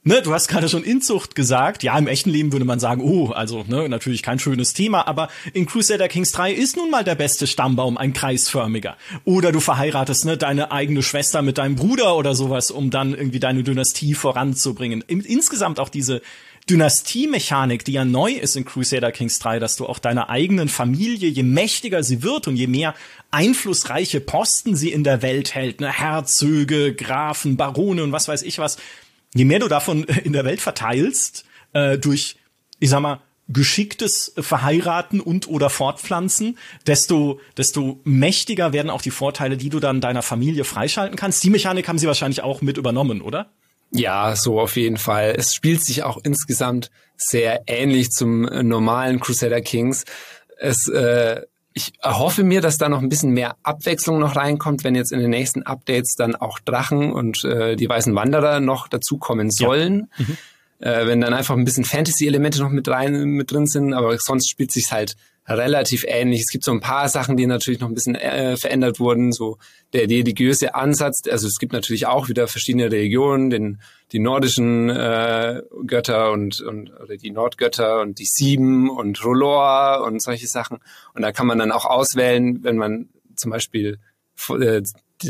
ne, 0.07 0.23
du 0.23 0.33
hast 0.33 0.49
gerade 0.49 0.69
schon 0.69 0.85
Inzucht 0.85 1.35
gesagt. 1.35 1.83
Ja, 1.83 1.99
im 1.99 2.07
echten 2.07 2.31
Leben 2.31 2.53
würde 2.53 2.65
man 2.65 2.81
sagen, 2.81 3.03
oh, 3.03 3.31
also 3.31 3.65
ne, 3.69 3.89
natürlich 3.89 4.23
kein 4.23 4.39
schönes 4.39 4.73
Thema, 4.73 5.07
aber 5.07 5.29
in 5.53 5.67
Crusader 5.67 6.09
Kings 6.09 6.33
3 6.33 6.53
ist 6.53 6.77
nun 6.77 6.91
mal 6.91 7.05
der 7.05 7.17
beste 7.17 7.47
Stammbaum 7.47 7.99
ein 7.99 8.13
kreisförmiger. 8.13 8.97
Oder 9.25 9.53
du 9.53 9.61
verheiratest 9.61 10.25
ne, 10.25 10.39
deine 10.39 10.71
eigene 10.71 11.03
Schwester 11.03 11.43
mit 11.43 11.59
deinem 11.59 11.77
Bruder 11.77 12.17
oder 12.17 12.35
sowas, 12.35 12.71
um 12.71 12.91
dann 12.91 13.15
irgendwie 13.15 13.41
deine 13.41 13.63
Dynastie 13.63 14.15
voranzubringen. 14.15 15.03
Insgesamt 15.03 15.81
auch 15.81 15.89
diese 15.89 16.23
Dynastie-Mechanik, 16.69 17.85
die 17.85 17.93
ja 17.93 18.05
neu 18.05 18.33
ist 18.33 18.57
in 18.57 18.65
Crusader 18.65 19.13
Kings 19.13 19.39
3, 19.39 19.61
dass 19.61 19.77
du 19.77 19.87
auch 19.87 20.01
deiner 20.01 20.31
eigenen 20.31 20.69
Familie, 20.69 21.29
je 21.29 21.45
mächtiger 21.45 22.03
sie 22.03 22.25
wird 22.25 22.49
und 22.49 22.57
je 22.57 22.67
mehr 22.67 22.95
einflussreiche 23.31 24.21
Posten 24.21 24.75
sie 24.75 24.91
in 24.91 25.05
der 25.05 25.23
Welt 25.23 25.55
hält, 25.55 25.81
ne, 25.81 25.93
Herzöge, 25.93 26.95
Grafen, 26.95 27.57
Barone 27.57 28.03
und 28.03 28.11
was 28.11 28.27
weiß 28.27 28.43
ich 28.43 28.59
was, 28.59 28.79
je 29.37 29.45
mehr 29.45 29.59
du 29.59 29.69
davon 29.69 30.05
in 30.25 30.33
der 30.33 30.45
Welt 30.45 30.61
verteilst, 30.61 31.45
äh, 31.73 31.99
durch, 31.99 32.37
ich 32.79 32.91
sag 32.91 33.01
mal, 33.01 33.21
geschicktes 33.49 34.33
Verheiraten 34.37 35.21
und 35.21 35.49
oder 35.49 35.71
Fortpflanzen, 35.71 36.59
desto, 36.87 37.41
desto 37.57 38.01
mächtiger 38.03 38.73
werden 38.73 38.91
auch 38.91 39.03
die 39.03 39.13
Vorteile, 39.13 39.57
die 39.57 39.69
du 39.69 39.79
dann 39.79 40.01
deiner 40.01 40.23
Familie 40.23 40.65
freischalten 40.65 41.17
kannst. 41.17 41.45
Die 41.45 41.51
Mechanik 41.51 41.87
haben 41.87 41.99
sie 41.99 42.09
wahrscheinlich 42.09 42.43
auch 42.43 42.61
mit 42.61 42.77
übernommen, 42.77 43.21
oder? 43.21 43.51
Ja, 43.93 44.35
so 44.35 44.61
auf 44.61 44.77
jeden 44.77 44.97
Fall. 44.97 45.35
Es 45.37 45.55
spielt 45.55 45.85
sich 45.85 46.03
auch 46.03 46.19
insgesamt 46.25 46.91
sehr 47.17 47.63
ähnlich 47.69 48.11
zum 48.11 48.49
äh, 48.49 48.65
normalen 48.65 49.21
Crusader 49.21 49.61
Kings. 49.61 50.05
Es, 50.59 50.89
äh, 50.89 51.43
ich 51.77 51.93
erhoffe 52.01 52.43
mir, 52.43 52.63
dass 52.63 52.79
da 52.79 52.89
noch 52.89 53.03
ein 53.03 53.11
bisschen 53.11 53.33
mehr 53.33 53.55
Abwechslung 53.63 54.19
noch 54.19 54.35
reinkommt, 54.35 54.83
wenn 54.83 54.95
jetzt 54.95 55.13
in 55.13 55.21
den 55.21 55.29
nächsten 55.29 55.63
Updates 55.63 56.15
dann 56.17 56.35
auch 56.35 56.59
Drachen 56.59 57.13
und 57.13 57.45
äh, 57.45 57.77
die 57.77 57.87
weißen 57.87 58.15
Wanderer 58.15 58.61
noch 58.61 58.89
dazukommen 58.89 59.51
sollen. 59.51 60.09
Ja. 60.17 60.25
Mhm. 60.25 60.37
Äh, 60.79 61.07
wenn 61.07 61.21
dann 61.21 61.35
einfach 61.35 61.55
ein 61.55 61.67
bisschen 61.67 61.85
Fantasy-Elemente 61.85 62.61
noch 62.61 62.71
mit 62.71 62.89
rein 62.89 63.25
mit 63.25 63.51
drin 63.51 63.67
sind, 63.67 63.93
aber 63.93 64.17
sonst 64.19 64.49
spielt 64.49 64.73
sich 64.73 64.91
halt 64.91 65.17
relativ 65.49 66.05
ähnlich. 66.07 66.41
Es 66.41 66.53
gibt 66.53 66.65
so 66.65 66.73
ein 66.73 66.81
paar 66.81 67.09
Sachen, 67.09 67.37
die 67.37 67.47
natürlich 67.47 67.81
noch 67.81 67.89
ein 67.89 67.95
bisschen 67.95 68.15
äh, 68.15 68.57
verändert 68.57 68.99
wurden. 68.99 69.33
So 69.33 69.59
der 69.93 70.03
religiöse 70.03 70.75
Ansatz, 70.75 71.23
also 71.31 71.47
es 71.47 71.59
gibt 71.59 71.73
natürlich 71.73 72.07
auch 72.07 72.29
wieder 72.29 72.49
verschiedene 72.49 72.91
Religionen, 72.91 73.51
den 73.51 73.81
die 74.13 74.19
nordischen 74.19 74.89
äh, 74.89 75.63
Götter 75.87 76.31
und, 76.33 76.61
und 76.61 76.93
oder 77.01 77.17
die 77.17 77.31
Nordgötter 77.31 78.01
und 78.01 78.19
die 78.19 78.27
Sieben 78.27 78.89
und 78.89 79.25
Rolor 79.25 80.05
und 80.05 80.23
solche 80.23 80.47
Sachen. 80.47 80.79
Und 81.15 81.23
da 81.23 81.33
kann 81.33 81.47
man 81.47 81.59
dann 81.59 81.73
auch 81.73 81.85
auswählen, 81.85 82.63
wenn 82.63 82.77
man 82.77 83.09
zum 83.35 83.51
Beispiel 83.51 83.99
äh, 84.49 84.83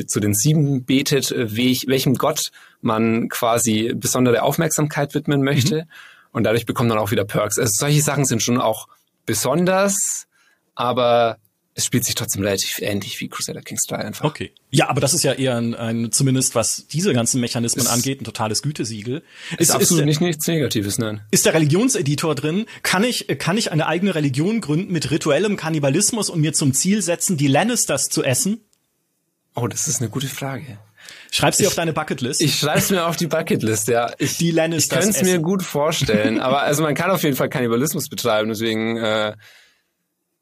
zu 0.07 0.21
den 0.21 0.35
Sieben 0.35 0.85
betet, 0.85 1.31
äh, 1.31 1.57
welchem 1.57 2.15
Gott 2.15 2.51
man 2.81 3.29
quasi 3.29 3.93
besondere 3.95 4.43
Aufmerksamkeit 4.43 5.15
widmen 5.15 5.43
möchte. 5.43 5.83
Mhm. 5.83 5.91
Und 6.33 6.45
dadurch 6.45 6.67
bekommt 6.67 6.91
man 6.91 6.99
auch 6.99 7.11
wieder 7.11 7.25
Perks. 7.25 7.59
Also 7.59 7.73
solche 7.75 8.03
Sachen 8.03 8.27
sind 8.27 8.43
schon 8.43 8.59
auch 8.59 8.89
besonders, 9.27 10.27
aber 10.75 11.39
es 11.79 11.85
spielt 11.85 12.07
sich 12.07 12.15
trotzdem 12.15 12.43
relativ 12.43 12.79
ähnlich 12.79 13.21
wie 13.21 13.29
Crusader 13.29 13.61
Kings 13.61 13.83
3 13.83 13.97
einfach. 13.97 14.25
Okay. 14.25 14.53
Ja, 14.71 14.89
aber 14.89 15.03
das 15.03 15.13
ist 15.13 15.25
ja 15.25 15.35
eher 15.35 15.57
ein, 15.57 15.75
ein 15.75 16.11
zumindest 16.11 16.55
was 16.55 16.87
diese 16.87 17.13
ganzen 17.13 17.39
Mechanismen 17.39 17.85
ist, 17.85 17.91
angeht, 17.91 18.23
ein 18.23 18.25
totales 18.25 18.63
Gütesiegel. 18.63 19.23
Ist, 19.53 19.61
ist 19.61 19.71
absolut 19.73 20.01
ist, 20.01 20.07
nicht 20.07 20.21
nichts 20.23 20.47
Negatives, 20.47 20.97
nein. 20.97 21.21
Ist 21.31 21.45
der 21.45 21.53
Religionseditor 21.53 22.35
drin? 22.35 22.65
Kann 22.83 23.05
ich, 23.05 23.27
kann 23.39 23.59
ich 23.59 23.73
eine 23.73 23.87
eigene 23.87 24.15
Religion 24.15 24.63
gründen 24.63 24.91
mit 24.91 25.11
rituellem 25.11 25.59
Kannibalismus 25.59 26.31
und 26.31 26.41
mir 26.41 26.55
zum 26.55 26.73
Ziel 26.73 27.03
setzen, 27.03 27.37
die 27.37 27.49
Lannisters 27.49 28.09
zu 28.09 28.25
essen? 28.25 28.63
Oh, 29.55 29.67
das 29.67 29.87
ist 29.87 30.01
eine 30.01 30.09
gute 30.09 30.29
Frage. 30.29 30.79
Schreib's 31.37 31.59
dir 31.59 31.67
auf 31.69 31.75
deine 31.75 31.93
Bucketlist. 31.93 32.41
Ich 32.41 32.59
schreib's 32.59 32.91
mir 32.91 33.07
auf 33.07 33.17
die 33.17 33.27
Bucketlist, 33.27 33.89
ja. 33.89 34.11
Ich, 34.19 34.39
die 34.39 34.51
Lannisters 34.51 34.99
Ich 34.99 35.05
könnte 35.05 35.21
es 35.21 35.23
mir 35.23 35.39
gut 35.41 35.63
vorstellen, 35.63 36.41
aber 36.41 36.63
also 36.63 36.83
man 36.83 36.95
kann 36.95 37.11
auf 37.11 37.23
jeden 37.23 37.37
Fall 37.37 37.51
Kannibalismus 37.51 38.09
betreiben, 38.09 38.49
deswegen 38.49 38.97
äh, 38.97 39.35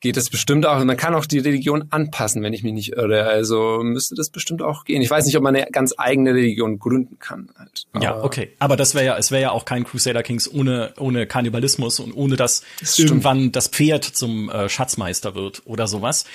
geht 0.04 0.16
das 0.18 0.30
bestimmt 0.30 0.66
auch. 0.66 0.84
Man 0.84 0.96
kann 0.96 1.14
auch 1.14 1.24
die 1.24 1.38
Religion 1.38 1.86
anpassen, 1.88 2.42
wenn 2.42 2.52
ich 2.52 2.62
mich 2.62 2.74
nicht 2.74 2.92
irre. 2.92 3.24
Also 3.24 3.80
müsste 3.82 4.14
das 4.14 4.28
bestimmt 4.28 4.60
auch 4.60 4.84
gehen. 4.84 5.00
Ich 5.00 5.10
weiß 5.10 5.24
nicht, 5.24 5.36
ob 5.36 5.42
man 5.42 5.56
eine 5.56 5.66
ganz 5.72 5.94
eigene 5.96 6.34
Religion 6.34 6.78
gründen 6.78 7.18
kann. 7.18 7.50
Halt. 7.58 7.86
Ja, 8.00 8.22
okay. 8.22 8.52
Aber 8.58 8.76
das 8.76 8.94
wäre 8.94 9.06
ja, 9.06 9.16
es 9.16 9.30
wäre 9.30 9.40
ja 9.40 9.50
auch 9.50 9.64
kein 9.64 9.82
Crusader 9.84 10.22
Kings 10.22 10.52
ohne 10.52 10.92
ohne 10.98 11.26
Kannibalismus 11.26 12.00
und 12.00 12.12
ohne 12.12 12.36
dass 12.36 12.62
das 12.80 12.98
irgendwann 12.98 13.50
das 13.50 13.68
Pferd 13.68 14.04
zum 14.04 14.50
äh, 14.50 14.68
Schatzmeister 14.68 15.34
wird 15.34 15.62
oder 15.64 15.88
sowas. 15.88 16.26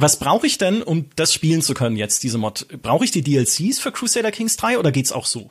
Was 0.00 0.16
brauche 0.16 0.46
ich 0.46 0.58
denn, 0.58 0.82
um 0.82 1.06
das 1.16 1.34
spielen 1.34 1.60
zu 1.60 1.74
können 1.74 1.96
jetzt, 1.96 2.22
diese 2.22 2.38
Mod? 2.38 2.68
Brauche 2.82 3.04
ich 3.04 3.10
die 3.10 3.22
DLCs 3.22 3.80
für 3.80 3.90
Crusader 3.90 4.30
Kings 4.30 4.56
3 4.56 4.78
oder 4.78 4.92
geht's 4.92 5.10
auch 5.10 5.26
so? 5.26 5.50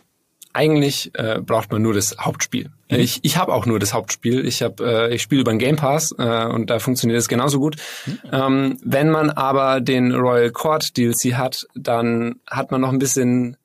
eigentlich 0.54 1.12
äh, 1.14 1.40
braucht 1.40 1.72
man 1.72 1.84
nur 1.84 1.94
das 1.94 2.16
Hauptspiel. 2.20 2.72
Mhm. 2.90 2.98
Ich, 2.98 3.20
ich 3.22 3.38
habe 3.38 3.54
auch 3.54 3.68
nur 3.68 3.78
das 3.78 3.94
Hauptspiel. 3.94 4.46
Ich 4.48 4.64
habe 4.64 5.10
äh, 5.10 5.14
ich 5.14 5.22
spiele 5.22 5.42
über 5.42 5.52
den 5.52 5.60
Game 5.60 5.76
Pass 5.76 6.16
äh, 6.18 6.46
und 6.46 6.72
da 6.72 6.80
funktioniert 6.80 7.20
es 7.20 7.28
genauso 7.28 7.60
gut. 7.60 7.76
Mhm. 8.08 8.20
Ähm, 8.32 8.78
wenn 8.84 9.12
man 9.12 9.30
aber 9.30 9.82
den 9.82 10.16
Royal 10.16 10.50
Court 10.50 10.98
DLC 10.98 11.36
hat, 11.36 11.68
dann 11.76 12.40
hat 12.48 12.72
man 12.72 12.82
noch 12.82 12.90
ein 12.90 12.98
bisschen 12.98 13.58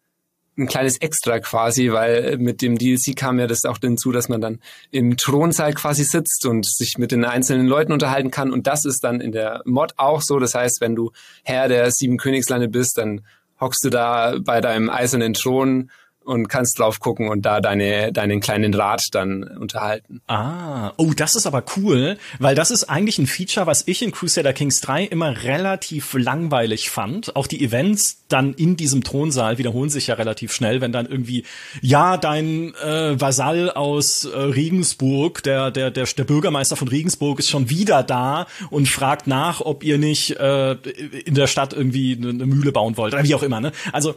ein 0.59 0.67
kleines 0.67 0.99
Extra 1.01 1.41
quasi, 1.41 1.93
weil 1.93 2.37
mit 2.39 2.61
dem 2.61 2.77
DLC 2.77 3.17
kam 3.17 3.39
ja 3.39 3.47
das 3.47 3.65
auch 3.65 3.79
hinzu, 3.79 4.13
dass 4.13 4.29
man 4.29 4.41
dann 4.41 4.61
im 4.91 5.17
Thronsaal 5.17 5.73
quasi 5.73 6.05
sitzt 6.05 6.45
und 6.47 6.67
sich 6.67 6.99
mit 6.99 7.11
den 7.11 7.25
einzelnen 7.25 7.67
Leuten 7.67 7.93
unterhalten 7.93 8.31
kann. 8.31 8.53
Und 8.53 8.67
das 8.67 8.85
ist 8.85 9.03
dann 9.03 9.21
in 9.21 9.33
der 9.33 9.63
Mod 9.65 9.95
auch 9.97 10.21
so. 10.21 10.39
Das 10.39 10.55
heißt, 10.55 10.81
wenn 10.81 10.95
du 10.95 11.11
Herr 11.43 11.69
der 11.69 11.91
sieben 11.91 12.19
Königslande 12.19 12.69
bist, 12.69 12.99
dann 12.99 13.23
hockst 13.61 13.85
du 13.85 13.91
da 13.91 14.37
bei 14.45 14.61
deinem 14.61 14.91
eisernen 14.91 15.35
Thron 15.35 15.91
und 16.25 16.49
kannst 16.49 16.79
drauf 16.79 17.01
gucken 17.01 17.29
und 17.29 17.43
da 17.43 17.61
deine, 17.61 18.13
deinen 18.13 18.41
kleinen 18.41 18.75
Rat 18.75 19.09
dann 19.13 19.43
unterhalten. 19.43 20.21
Ah, 20.27 20.93
oh, 20.97 21.13
das 21.15 21.35
ist 21.35 21.47
aber 21.47 21.65
cool, 21.77 22.19
weil 22.39 22.55
das 22.55 22.71
ist 22.71 22.85
eigentlich 22.85 23.19
ein 23.19 23.27
Feature, 23.27 23.67
was 23.67 23.87
ich 23.87 24.03
in 24.03 24.13
Crusader 24.13 24.53
Kings 24.53 24.81
3 24.81 25.05
immer 25.05 25.43
relativ 25.45 26.15
langweilig 26.15 26.91
fand. 26.91 27.37
Auch 27.37 27.47
die 27.47 27.65
Events 27.65 28.25
dann 28.29 28.55
in 28.55 28.77
diesem 28.77 29.05
Thronsaal 29.05 29.59
wiederholen 29.59 29.91
sich 29.91 30.07
ja 30.07 30.15
relativ 30.15 30.53
schnell, 30.53 30.81
wenn 30.81 30.93
dann 30.93 31.07
irgendwie, 31.07 31.45
ja, 31.81 32.17
dein 32.17 32.75
äh, 32.77 33.21
Vasall 33.21 33.71
aus 33.71 34.25
äh, 34.25 34.37
Regensburg, 34.37 35.43
der, 35.43 35.71
der, 35.71 35.91
der, 35.91 36.07
der 36.07 36.25
Bürgermeister 36.25 36.77
von 36.77 36.89
Regensburg 36.89 37.39
ist 37.39 37.51
schon 37.51 37.69
wieder 37.71 38.03
da 38.03 38.47
und 38.71 38.89
fragt 38.89 39.27
nach, 39.27 39.61
ob 39.61 39.85
ihr 39.85 39.99
nicht 39.99 40.37
äh, 40.39 40.73
in 40.73 41.35
der 41.35 41.47
Stadt 41.47 41.73
irgendwie 41.73 42.17
eine 42.17 42.47
Mühle 42.47 42.73
bauen 42.73 42.97
wollt 42.97 43.15
oder 43.15 43.25
wie 43.25 43.35
auch 43.35 43.43
immer. 43.43 43.61
Ne? 43.61 43.73
Also 43.93 44.15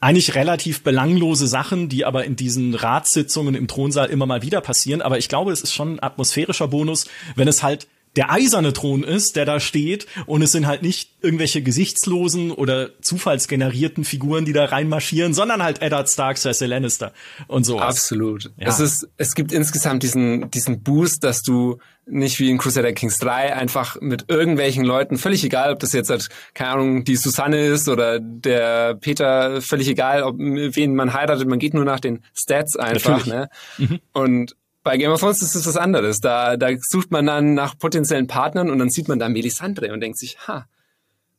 eigentlich 0.00 0.34
relativ 0.34 0.82
belanglose 0.82 1.46
Sachen, 1.46 1.88
die 1.88 2.04
aber 2.04 2.24
in 2.24 2.36
diesen 2.36 2.74
Ratssitzungen 2.74 3.54
im 3.54 3.68
Thronsaal 3.68 4.10
immer 4.10 4.26
mal 4.26 4.42
wieder 4.42 4.60
passieren. 4.60 5.02
Aber 5.02 5.18
ich 5.18 5.28
glaube, 5.28 5.52
es 5.52 5.62
ist 5.62 5.74
schon 5.74 5.94
ein 5.94 6.02
atmosphärischer 6.02 6.68
Bonus, 6.68 7.06
wenn 7.34 7.48
es 7.48 7.62
halt 7.62 7.86
der 8.16 8.30
eiserne 8.30 8.72
Thron 8.72 9.04
ist, 9.04 9.36
der 9.36 9.44
da 9.44 9.60
steht 9.60 10.06
und 10.26 10.42
es 10.42 10.52
sind 10.52 10.66
halt 10.66 10.82
nicht 10.82 11.10
irgendwelche 11.20 11.62
gesichtslosen 11.62 12.50
oder 12.50 12.90
zufallsgenerierten 13.02 14.04
Figuren, 14.04 14.44
die 14.44 14.52
da 14.52 14.64
reinmarschieren, 14.64 15.34
sondern 15.34 15.62
halt 15.62 15.82
Eddard 15.82 16.08
Stark, 16.08 16.38
Cersei 16.38 16.66
Lannister 16.66 17.12
und 17.46 17.64
so. 17.64 17.78
Absolut. 17.78 18.50
Ja. 18.56 18.68
Es 18.68 18.80
ist, 18.80 19.08
es 19.16 19.34
gibt 19.34 19.52
insgesamt 19.52 20.02
diesen, 20.02 20.50
diesen 20.50 20.82
Boost, 20.82 21.24
dass 21.24 21.42
du 21.42 21.78
nicht 22.08 22.38
wie 22.38 22.50
in 22.50 22.58
Crusader 22.58 22.92
Kings 22.92 23.18
3 23.18 23.54
einfach 23.54 24.00
mit 24.00 24.26
irgendwelchen 24.28 24.84
Leuten, 24.84 25.18
völlig 25.18 25.42
egal, 25.44 25.72
ob 25.72 25.80
das 25.80 25.92
jetzt 25.92 26.08
halt, 26.08 26.28
keine 26.54 26.70
Ahnung, 26.70 27.04
die 27.04 27.16
Susanne 27.16 27.66
ist 27.66 27.88
oder 27.88 28.20
der 28.20 28.94
Peter, 28.94 29.60
völlig 29.60 29.88
egal, 29.88 30.22
ob 30.22 30.36
wen 30.38 30.94
man 30.94 31.12
heiratet, 31.12 31.48
man 31.48 31.58
geht 31.58 31.74
nur 31.74 31.84
nach 31.84 32.00
den 32.00 32.22
Stats 32.32 32.76
einfach, 32.76 33.26
Natürlich. 33.26 33.26
ne? 33.26 33.48
Mhm. 33.78 34.00
Und 34.12 34.56
bei 34.86 34.98
Game 34.98 35.10
of 35.10 35.18
Thrones 35.18 35.42
ist 35.42 35.56
es 35.56 35.66
was 35.66 35.76
anderes. 35.76 36.20
Da, 36.20 36.56
da 36.56 36.68
sucht 36.78 37.10
man 37.10 37.26
dann 37.26 37.54
nach 37.54 37.76
potenziellen 37.76 38.28
Partnern 38.28 38.70
und 38.70 38.78
dann 38.78 38.88
sieht 38.88 39.08
man 39.08 39.18
da 39.18 39.28
Melisandre 39.28 39.92
und 39.92 40.00
denkt 40.00 40.16
sich, 40.16 40.38
ha, 40.46 40.68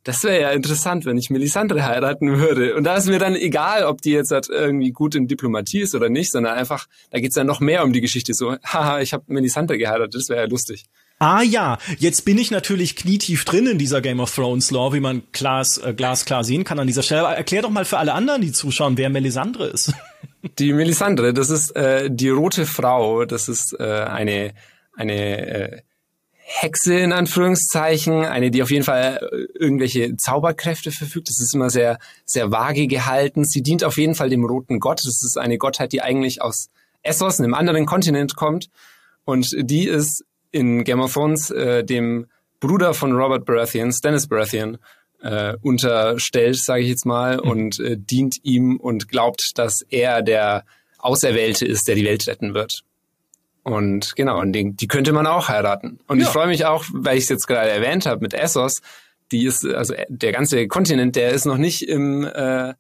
das 0.04 0.25
wäre 0.25 0.42
ja 0.42 0.51
interessant, 0.51 1.06
wenn 1.06 1.18
ich 1.18 1.30
Melisandre 1.30 1.86
heiraten 1.86 2.39
würde. 2.39 2.75
Und 2.75 2.84
da 2.84 2.98
ist 2.98 3.08
mir 3.08 3.20
dann 3.20 3.38
egal, 3.38 3.86
ob 3.86 4.01
die 4.01 4.12
jetzt 4.12 4.32
halt 4.32 4.50
irgendwie 4.50 4.92
gut 4.92 5.16
in 5.16 5.30
Diplomatie 5.30 5.80
ist 5.80 5.96
oder 5.96 6.10
nicht, 6.10 6.30
sondern 6.30 6.58
einfach, 6.58 6.88
da 7.10 7.22
geht's 7.22 7.36
dann 7.36 7.48
noch 7.48 7.62
mehr 7.62 7.86
um 7.86 7.94
die 7.94 8.01
Geschichte. 8.01 8.34
So, 8.34 8.58
haha, 8.66 9.00
ich 9.00 9.13
habe 9.13 9.24
Melisandre 9.27 9.77
geheiratet, 9.77 10.16
das 10.16 10.27
wäre 10.27 10.42
ja 10.42 10.48
lustig. 10.48 10.84
Ah 11.20 11.42
ja, 11.42 11.77
jetzt 12.00 12.25
bin 12.25 12.38
ich 12.38 12.51
natürlich 12.51 12.98
knietief 12.98 13.46
drin 13.46 13.66
in 13.66 13.77
dieser 13.77 14.01
Game 14.01 14.20
of 14.20 14.36
Thrones 14.36 14.72
Law, 14.72 14.92
wie 14.92 15.00
man 15.00 15.24
Glas, 15.32 15.77
äh, 15.77 15.94
glasklar 15.94 16.44
sehen 16.44 16.66
kann 16.66 16.80
an 16.80 16.88
dieser 16.88 17.01
Stelle. 17.01 17.34
erklär 17.34 17.62
doch 17.62 17.70
mal 17.70 17.86
für 17.86 17.98
alle 17.98 18.13
anderen, 18.13 18.42
die 18.42 18.51
zuschauen, 18.51 18.98
wer 18.98 19.10
Melisandre 19.10 19.68
ist. 19.68 19.94
Die 20.60 20.74
Melisandre, 20.74 21.34
das 21.34 21.50
ist 21.50 21.75
äh, 21.75 22.10
die 22.12 22.30
rote 22.30 22.66
Frau, 22.66 23.25
das 23.25 23.50
ist 23.50 23.74
äh, 23.80 23.84
eine, 23.84 24.54
eine 24.94 25.48
äh, 25.48 25.82
Hexe 26.50 26.98
in 26.98 27.12
Anführungszeichen, 27.12 28.24
eine, 28.24 28.51
die 28.51 28.63
auf 28.63 28.72
jeden 28.72 28.86
Fall 28.86 29.20
äh, 29.32 29.60
irgendwelche 29.60 30.16
Zauberkräfte 30.16 30.92
verfügt. 30.92 31.30
Das 31.30 31.42
ist 31.42 31.54
immer 31.54 31.70
sehr, 31.70 32.00
sehr 32.25 32.51
vage 32.51 32.88
gehalten. 32.88 33.44
Sie 33.44 33.62
dient 33.62 33.84
auf 33.84 33.98
jeden 33.98 34.16
Fall 34.16 34.30
dem 34.30 34.46
roten 34.46 34.80
Gott. 34.80 35.00
Das 35.00 35.24
ist 35.24 35.38
eine 35.38 35.58
Gottheit, 35.58 35.92
die 35.92 36.01
eigentlich 36.01 36.42
aus 36.42 36.70
Essos, 37.04 37.39
einem 37.39 37.54
anderen 37.54 37.86
Kontinent 37.86 38.36
kommt. 38.36 38.70
Und 39.25 39.54
die 39.60 39.88
ist 39.88 40.24
in 40.51 40.86
Game 40.86 41.01
of 41.01 41.13
Thrones 41.13 41.51
äh, 41.51 41.84
dem 41.84 42.27
Bruder 42.62 42.94
von 42.94 43.12
Robert 43.12 43.46
Baratheon, 43.46 43.92
Stannis 43.92 44.27
Baratheon, 44.27 44.77
äh, 45.21 45.55
unterstellt, 45.62 46.57
sage 46.57 46.83
ich 46.83 46.89
jetzt 46.89 47.05
mal, 47.05 47.38
mhm. 47.38 47.50
und 47.50 47.79
äh, 47.79 47.97
dient 47.97 48.38
ihm 48.43 48.77
und 48.77 49.07
glaubt, 49.07 49.51
dass 49.55 49.81
er 49.89 50.21
der 50.21 50.63
Auserwählte 51.00 51.65
ist, 51.65 51.88
der 51.88 51.95
die 51.95 52.05
Welt 52.05 52.27
retten 52.27 52.53
wird. 52.53 52.83
Und 53.63 54.15
genau, 54.15 54.39
und 54.39 54.53
die, 54.53 54.71
die 54.74 54.88
könnte 54.88 55.12
man 55.12 55.27
auch 55.27 55.50
heiraten. 55.50 56.00
Und 56.07 56.19
ja. 56.19 56.25
ich 56.25 56.31
freue 56.31 56.47
mich 56.47 56.65
auch, 56.65 56.86
weil 56.91 57.17
ich 57.17 57.25
es 57.25 57.29
jetzt 57.29 57.47
gerade 57.47 57.69
erwähnt 57.69 58.05
habe 58.05 58.21
mit 58.21 58.33
Essos, 58.33 58.81
die 59.31 59.45
ist, 59.45 59.65
also 59.65 59.93
der 60.07 60.31
ganze 60.31 60.67
Kontinent, 60.67 61.15
der 61.15 61.31
ist 61.31 61.45
noch 61.45 61.57
nicht 61.57 61.88
im 61.88 62.24
äh, 62.24 62.74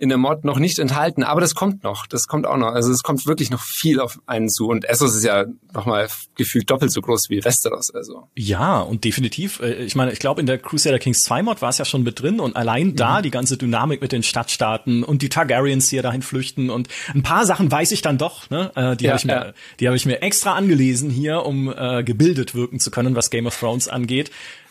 in 0.00 0.08
der 0.10 0.18
Mod 0.18 0.44
noch 0.44 0.60
nicht 0.60 0.78
enthalten, 0.78 1.24
aber 1.24 1.40
das 1.40 1.56
kommt 1.56 1.82
noch, 1.82 2.06
das 2.06 2.28
kommt 2.28 2.46
auch 2.46 2.56
noch. 2.56 2.68
Also 2.68 2.92
es 2.92 3.02
kommt 3.02 3.26
wirklich 3.26 3.50
noch 3.50 3.60
viel 3.60 3.98
auf 3.98 4.20
einen 4.26 4.48
zu 4.48 4.68
und 4.68 4.84
Essos 4.84 5.16
ist 5.16 5.24
ja 5.24 5.46
nochmal 5.74 6.08
gefühlt 6.36 6.70
doppelt 6.70 6.92
so 6.92 7.00
groß 7.00 7.28
wie 7.30 7.44
Westeros. 7.44 7.92
Also. 7.92 8.28
Ja, 8.36 8.78
und 8.80 9.02
definitiv, 9.02 9.58
äh, 9.58 9.74
ich 9.84 9.96
meine, 9.96 10.12
ich 10.12 10.20
glaube 10.20 10.40
in 10.40 10.46
der 10.46 10.58
Crusader 10.58 11.00
Kings 11.00 11.22
2 11.22 11.42
Mod 11.42 11.62
war 11.62 11.70
es 11.70 11.78
ja 11.78 11.84
schon 11.84 12.04
mit 12.04 12.22
drin 12.22 12.38
und 12.38 12.54
allein 12.54 12.94
da 12.94 13.18
mhm. 13.18 13.22
die 13.24 13.30
ganze 13.32 13.56
Dynamik 13.56 14.00
mit 14.00 14.12
den 14.12 14.22
Stadtstaaten 14.22 15.02
und 15.02 15.20
die 15.22 15.30
Targaryens, 15.30 15.88
die 15.88 15.96
ja 15.96 16.02
dahin 16.02 16.22
flüchten 16.22 16.70
und 16.70 16.88
ein 17.12 17.24
paar 17.24 17.44
Sachen 17.44 17.70
weiß 17.70 17.90
ich 17.90 18.00
dann 18.00 18.18
doch, 18.18 18.50
ne? 18.50 18.70
Äh, 18.76 18.96
die 18.96 19.06
ja, 19.06 19.10
habe 19.10 19.18
ich 19.18 19.24
mir, 19.24 19.32
ja. 19.32 19.52
die 19.80 19.86
habe 19.88 19.96
ich 19.96 20.06
mir 20.06 20.22
extra 20.22 20.54
angelesen 20.54 21.10
hier, 21.10 21.44
um 21.44 21.74
äh, 21.76 22.04
gebildet 22.04 22.54
wirken 22.54 22.78
zu 22.78 22.92
können, 22.92 23.16
was 23.16 23.30
Game 23.30 23.46
of 23.46 23.58
Thrones 23.58 23.88
angeht. 23.88 24.30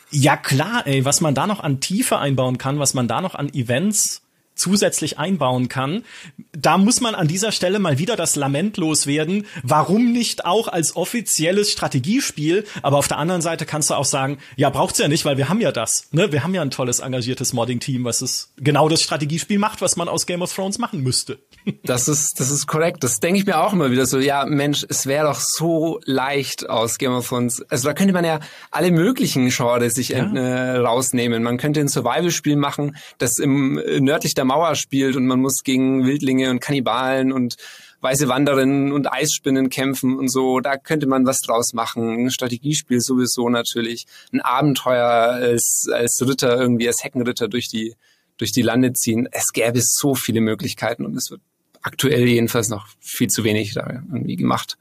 Ja 0.10 0.38
klar, 0.38 0.88
ey, 0.88 1.04
was 1.04 1.20
man 1.20 1.36
da 1.36 1.48
noch 1.48 1.60
an 1.60 1.82
Tiefe 1.82 2.18
einbauen 2.18 2.58
kann, 2.58 2.80
was 2.80 2.94
man 2.94 3.10
da 3.10 3.20
noch 3.20 3.36
an 3.36 3.54
Events 3.54 4.22
zusätzlich 4.58 5.18
einbauen 5.20 5.70
kann. 5.70 6.04
Da 6.52 6.78
muss 6.78 7.02
man 7.02 7.16
an 7.16 7.28
dieser 7.28 7.52
Stelle 7.52 7.80
mal 7.80 8.00
wieder 8.00 8.16
das 8.16 8.36
Lament 8.36 8.78
loswerden. 8.78 9.46
Warum 9.64 10.12
nicht 10.12 10.46
auch 10.46 10.68
als 10.68 10.96
offizielles 10.96 11.72
Strategiespiel? 11.72 12.66
Aber 12.82 12.98
auf 12.98 13.08
der 13.08 13.18
anderen 13.18 13.42
Seite 13.42 13.66
kannst 13.66 13.90
du 13.90 13.94
auch 13.94 14.06
sagen, 14.06 14.40
ja, 14.56 14.70
braucht's 14.70 15.00
ja 15.00 15.08
nicht, 15.08 15.26
weil 15.26 15.38
wir 15.38 15.50
haben 15.50 15.62
ja 15.62 15.72
das. 15.72 16.08
Ne? 16.12 16.32
Wir 16.32 16.44
haben 16.44 16.54
ja 16.54 16.62
ein 16.62 16.72
tolles, 16.72 17.00
engagiertes 17.00 17.54
Modding-Team, 17.54 18.04
was 18.04 18.22
es 18.22 18.54
genau 18.58 18.90
das 18.90 19.02
Strategiespiel 19.02 19.60
macht, 19.60 19.82
was 19.82 19.96
man 19.96 20.10
aus 20.10 20.26
Game 20.26 20.42
of 20.42 20.54
Thrones 20.54 20.78
machen 20.78 21.04
müsste. 21.04 21.40
Das 21.84 22.08
ist, 22.08 22.40
das 22.40 22.50
ist 22.52 22.68
korrekt. 22.68 23.04
Das 23.04 23.20
denke 23.20 23.40
ich 23.40 23.46
mir 23.46 23.60
auch 23.60 23.72
immer 23.72 23.92
wieder 23.92 24.06
so. 24.06 24.20
Ja, 24.20 24.46
Mensch, 24.46 24.86
es 24.90 25.06
wäre 25.06 25.28
doch 25.28 25.40
so 25.40 26.00
leicht 26.06 26.70
aus 26.70 26.98
Game 26.98 27.14
of 27.14 27.28
Thrones. 27.28 27.62
Also 27.70 27.88
da 27.88 27.94
könnte 27.94 28.14
man 28.14 28.26
ja 28.26 28.40
alle 28.72 28.92
möglichen 28.92 29.50
Genres 29.50 29.94
sich 29.94 30.10
ja. 30.10 30.26
äh, 30.34 30.78
rausnehmen. 30.78 31.44
Man 31.44 31.58
könnte 31.58 31.80
ein 31.80 31.88
Survival-Spiel 31.88 32.56
machen, 32.56 32.98
das 33.20 33.38
im 33.38 33.82
nördlich 34.00 34.34
der 34.34 34.46
Mauer 34.48 34.76
spielt 34.76 35.16
und 35.16 35.28
man 35.28 35.40
muss 35.40 35.64
gegen 35.64 36.06
Wildlinge 36.06 36.50
und 36.50 36.60
Kannibalen 36.60 37.32
und 37.32 37.56
weiße 38.02 38.28
Wanderinnen 38.28 38.92
und 38.92 39.12
Eisspinnen 39.12 39.70
kämpfen 39.70 40.18
und 40.18 40.30
so. 40.30 40.60
Da 40.60 40.78
könnte 40.78 41.08
man 41.08 41.26
was 41.26 41.40
draus 41.40 41.74
machen. 41.74 42.26
Ein 42.26 42.32
Strategiespiel 42.32 43.00
sowieso 43.00 43.50
natürlich. 43.50 44.06
Ein 44.32 44.42
Abenteuer 44.42 45.08
als, 45.08 45.88
als 45.92 46.22
Ritter, 46.26 46.58
irgendwie 46.58 46.88
als 46.88 47.04
Heckenritter 47.04 47.48
durch 47.48 47.70
die, 47.70 47.96
durch 48.38 48.52
die 48.52 48.62
Lande 48.62 48.94
ziehen. 48.94 49.28
Es 49.32 49.52
gäbe 49.52 49.80
so 49.82 50.16
viele 50.16 50.42
Möglichkeiten 50.42 51.06
und 51.06 51.16
es 51.16 51.30
wird 51.32 51.42
aktuell 51.82 52.28
jedenfalls 52.28 52.70
noch 52.70 52.88
viel 53.00 53.28
zu 53.28 53.44
wenig 53.44 53.74
da 53.74 53.88
irgendwie 53.90 54.36
gemacht. 54.36 54.78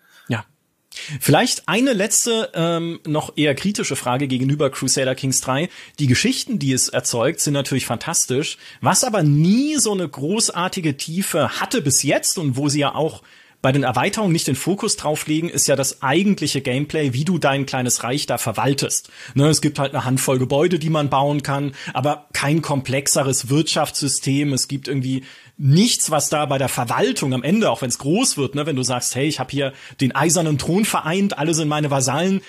Vielleicht 1.21 1.69
eine 1.69 1.93
letzte, 1.93 2.50
ähm, 2.55 3.00
noch 3.07 3.37
eher 3.37 3.55
kritische 3.55 3.97
Frage 3.97 4.29
gegenüber 4.29 4.71
Crusader 4.71 5.15
Kings 5.15 5.41
3. 5.41 5.69
Die 5.99 6.07
Geschichten, 6.07 6.59
die 6.59 6.73
es 6.73 6.88
erzeugt, 6.88 7.41
sind 7.41 7.55
natürlich 7.55 7.87
fantastisch. 7.87 8.59
Was 8.81 9.05
aber 9.05 9.23
nie 9.23 9.76
so 9.76 9.93
eine 9.93 10.09
großartige 10.09 10.97
Tiefe 10.97 11.61
hatte 11.61 11.83
bis 11.83 12.03
jetzt 12.03 12.38
und 12.38 12.57
wo 12.57 12.69
sie 12.69 12.81
ja 12.81 12.95
auch 12.95 13.23
bei 13.62 13.73
den 13.73 13.83
Erweiterungen 13.83 14.33
nicht 14.33 14.47
den 14.47 14.55
Fokus 14.55 14.97
drauf 14.97 15.26
legen, 15.26 15.49
ist 15.49 15.67
ja 15.67 15.75
das 15.75 16.00
eigentliche 16.03 16.61
Gameplay, 16.61 17.12
wie 17.15 17.25
du 17.25 17.38
dein 17.38 17.67
kleines 17.67 18.05
Reich 18.05 18.26
da 18.26 18.38
verwaltest. 18.38 19.11
Ne, 19.35 19.49
es 19.49 19.61
gibt 19.61 19.79
halt 19.79 19.93
eine 19.93 20.05
Handvoll 20.05 20.38
Gebäude, 20.38 20.79
die 20.79 20.91
man 20.91 21.11
bauen 21.11 21.43
kann, 21.43 21.73
aber 21.93 22.29
kein 22.33 22.62
komplexeres 22.62 23.49
Wirtschaftssystem. 23.49 24.53
Es 24.53 24.69
gibt 24.69 24.87
irgendwie 24.87 25.25
nichts, 25.58 26.10
was 26.10 26.28
da 26.28 26.46
bei 26.46 26.58
der 26.58 26.68
Verwaltung 26.68 27.32
am 27.32 27.42
Ende, 27.42 27.70
auch 27.70 27.82
wenn 27.82 27.88
es 27.88 27.98
groß 27.98 28.36
wird, 28.36 28.54
ne, 28.54 28.66
wenn 28.66 28.76
du 28.76 28.82
sagst, 28.82 29.14
hey, 29.14 29.26
ich 29.26 29.40
habe 29.40 29.50
hier 29.50 29.72
den 30.00 30.14
eisernen 30.14 30.58
Thron 30.58 30.84
vereint, 30.84 31.38
alle 31.38 31.54
sind 31.54 31.68
meine 31.68 31.90
Vasallen, 31.90 32.42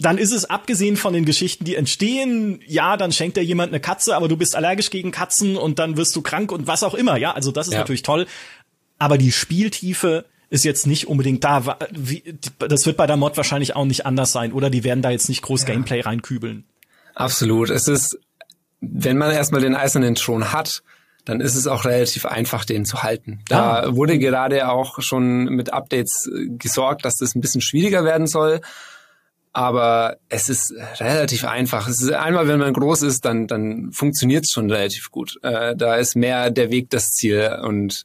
dann 0.00 0.18
ist 0.18 0.32
es 0.32 0.44
abgesehen 0.44 0.96
von 0.96 1.12
den 1.12 1.24
Geschichten, 1.24 1.64
die 1.64 1.74
entstehen, 1.74 2.60
ja, 2.66 2.96
dann 2.96 3.12
schenkt 3.12 3.36
dir 3.36 3.42
jemand 3.42 3.72
eine 3.72 3.80
Katze, 3.80 4.14
aber 4.14 4.28
du 4.28 4.36
bist 4.36 4.54
allergisch 4.54 4.90
gegen 4.90 5.10
Katzen 5.10 5.56
und 5.56 5.78
dann 5.78 5.96
wirst 5.96 6.14
du 6.14 6.22
krank 6.22 6.52
und 6.52 6.66
was 6.66 6.82
auch 6.82 6.94
immer, 6.94 7.16
ja, 7.16 7.32
also 7.32 7.50
das 7.50 7.66
ist 7.66 7.72
ja. 7.72 7.80
natürlich 7.80 8.02
toll. 8.02 8.26
Aber 8.98 9.18
die 9.18 9.32
Spieltiefe 9.32 10.24
ist 10.50 10.64
jetzt 10.64 10.86
nicht 10.86 11.08
unbedingt 11.08 11.44
da. 11.44 11.78
Das 12.58 12.86
wird 12.86 12.96
bei 12.96 13.06
der 13.06 13.16
Mod 13.16 13.36
wahrscheinlich 13.36 13.76
auch 13.76 13.84
nicht 13.84 14.06
anders 14.06 14.32
sein, 14.32 14.52
oder? 14.52 14.70
Die 14.70 14.82
werden 14.82 15.02
da 15.02 15.10
jetzt 15.10 15.28
nicht 15.28 15.42
groß 15.42 15.62
ja. 15.62 15.68
Gameplay 15.68 16.00
reinkübeln. 16.00 16.64
Absolut. 17.14 17.70
Es 17.70 17.86
ist, 17.86 18.18
wenn 18.80 19.18
man 19.18 19.30
erstmal 19.30 19.60
den 19.60 19.74
eisernen 19.74 20.14
Thron 20.14 20.52
hat, 20.52 20.82
dann 21.28 21.42
ist 21.42 21.56
es 21.56 21.66
auch 21.66 21.84
relativ 21.84 22.24
einfach, 22.24 22.64
den 22.64 22.86
zu 22.86 23.02
halten. 23.02 23.40
Da 23.48 23.82
ah. 23.82 23.94
wurde 23.94 24.18
gerade 24.18 24.66
auch 24.70 25.02
schon 25.02 25.44
mit 25.44 25.74
Updates 25.74 26.26
äh, 26.26 26.48
gesorgt, 26.56 27.04
dass 27.04 27.16
das 27.16 27.34
ein 27.34 27.42
bisschen 27.42 27.60
schwieriger 27.60 28.02
werden 28.02 28.26
soll. 28.26 28.62
Aber 29.52 30.16
es 30.30 30.48
ist 30.48 30.72
relativ 31.00 31.44
einfach. 31.44 31.86
Es 31.86 32.00
ist 32.00 32.12
einmal, 32.12 32.48
wenn 32.48 32.58
man 32.58 32.72
groß 32.72 33.02
ist, 33.02 33.26
dann, 33.26 33.46
dann 33.46 33.92
funktioniert 33.92 34.44
es 34.44 34.52
schon 34.52 34.70
relativ 34.70 35.10
gut. 35.10 35.38
Äh, 35.42 35.76
da 35.76 35.96
ist 35.96 36.16
mehr 36.16 36.50
der 36.50 36.70
Weg 36.70 36.88
das 36.88 37.10
Ziel. 37.10 37.58
Und 37.62 38.04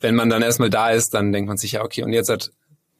wenn 0.00 0.14
man 0.14 0.30
dann 0.30 0.40
erstmal 0.40 0.70
da 0.70 0.88
ist, 0.88 1.12
dann 1.12 1.32
denkt 1.32 1.48
man 1.48 1.58
sich 1.58 1.72
ja, 1.72 1.82
okay, 1.82 2.02
und 2.02 2.14
jetzt 2.14 2.30
hat 2.30 2.50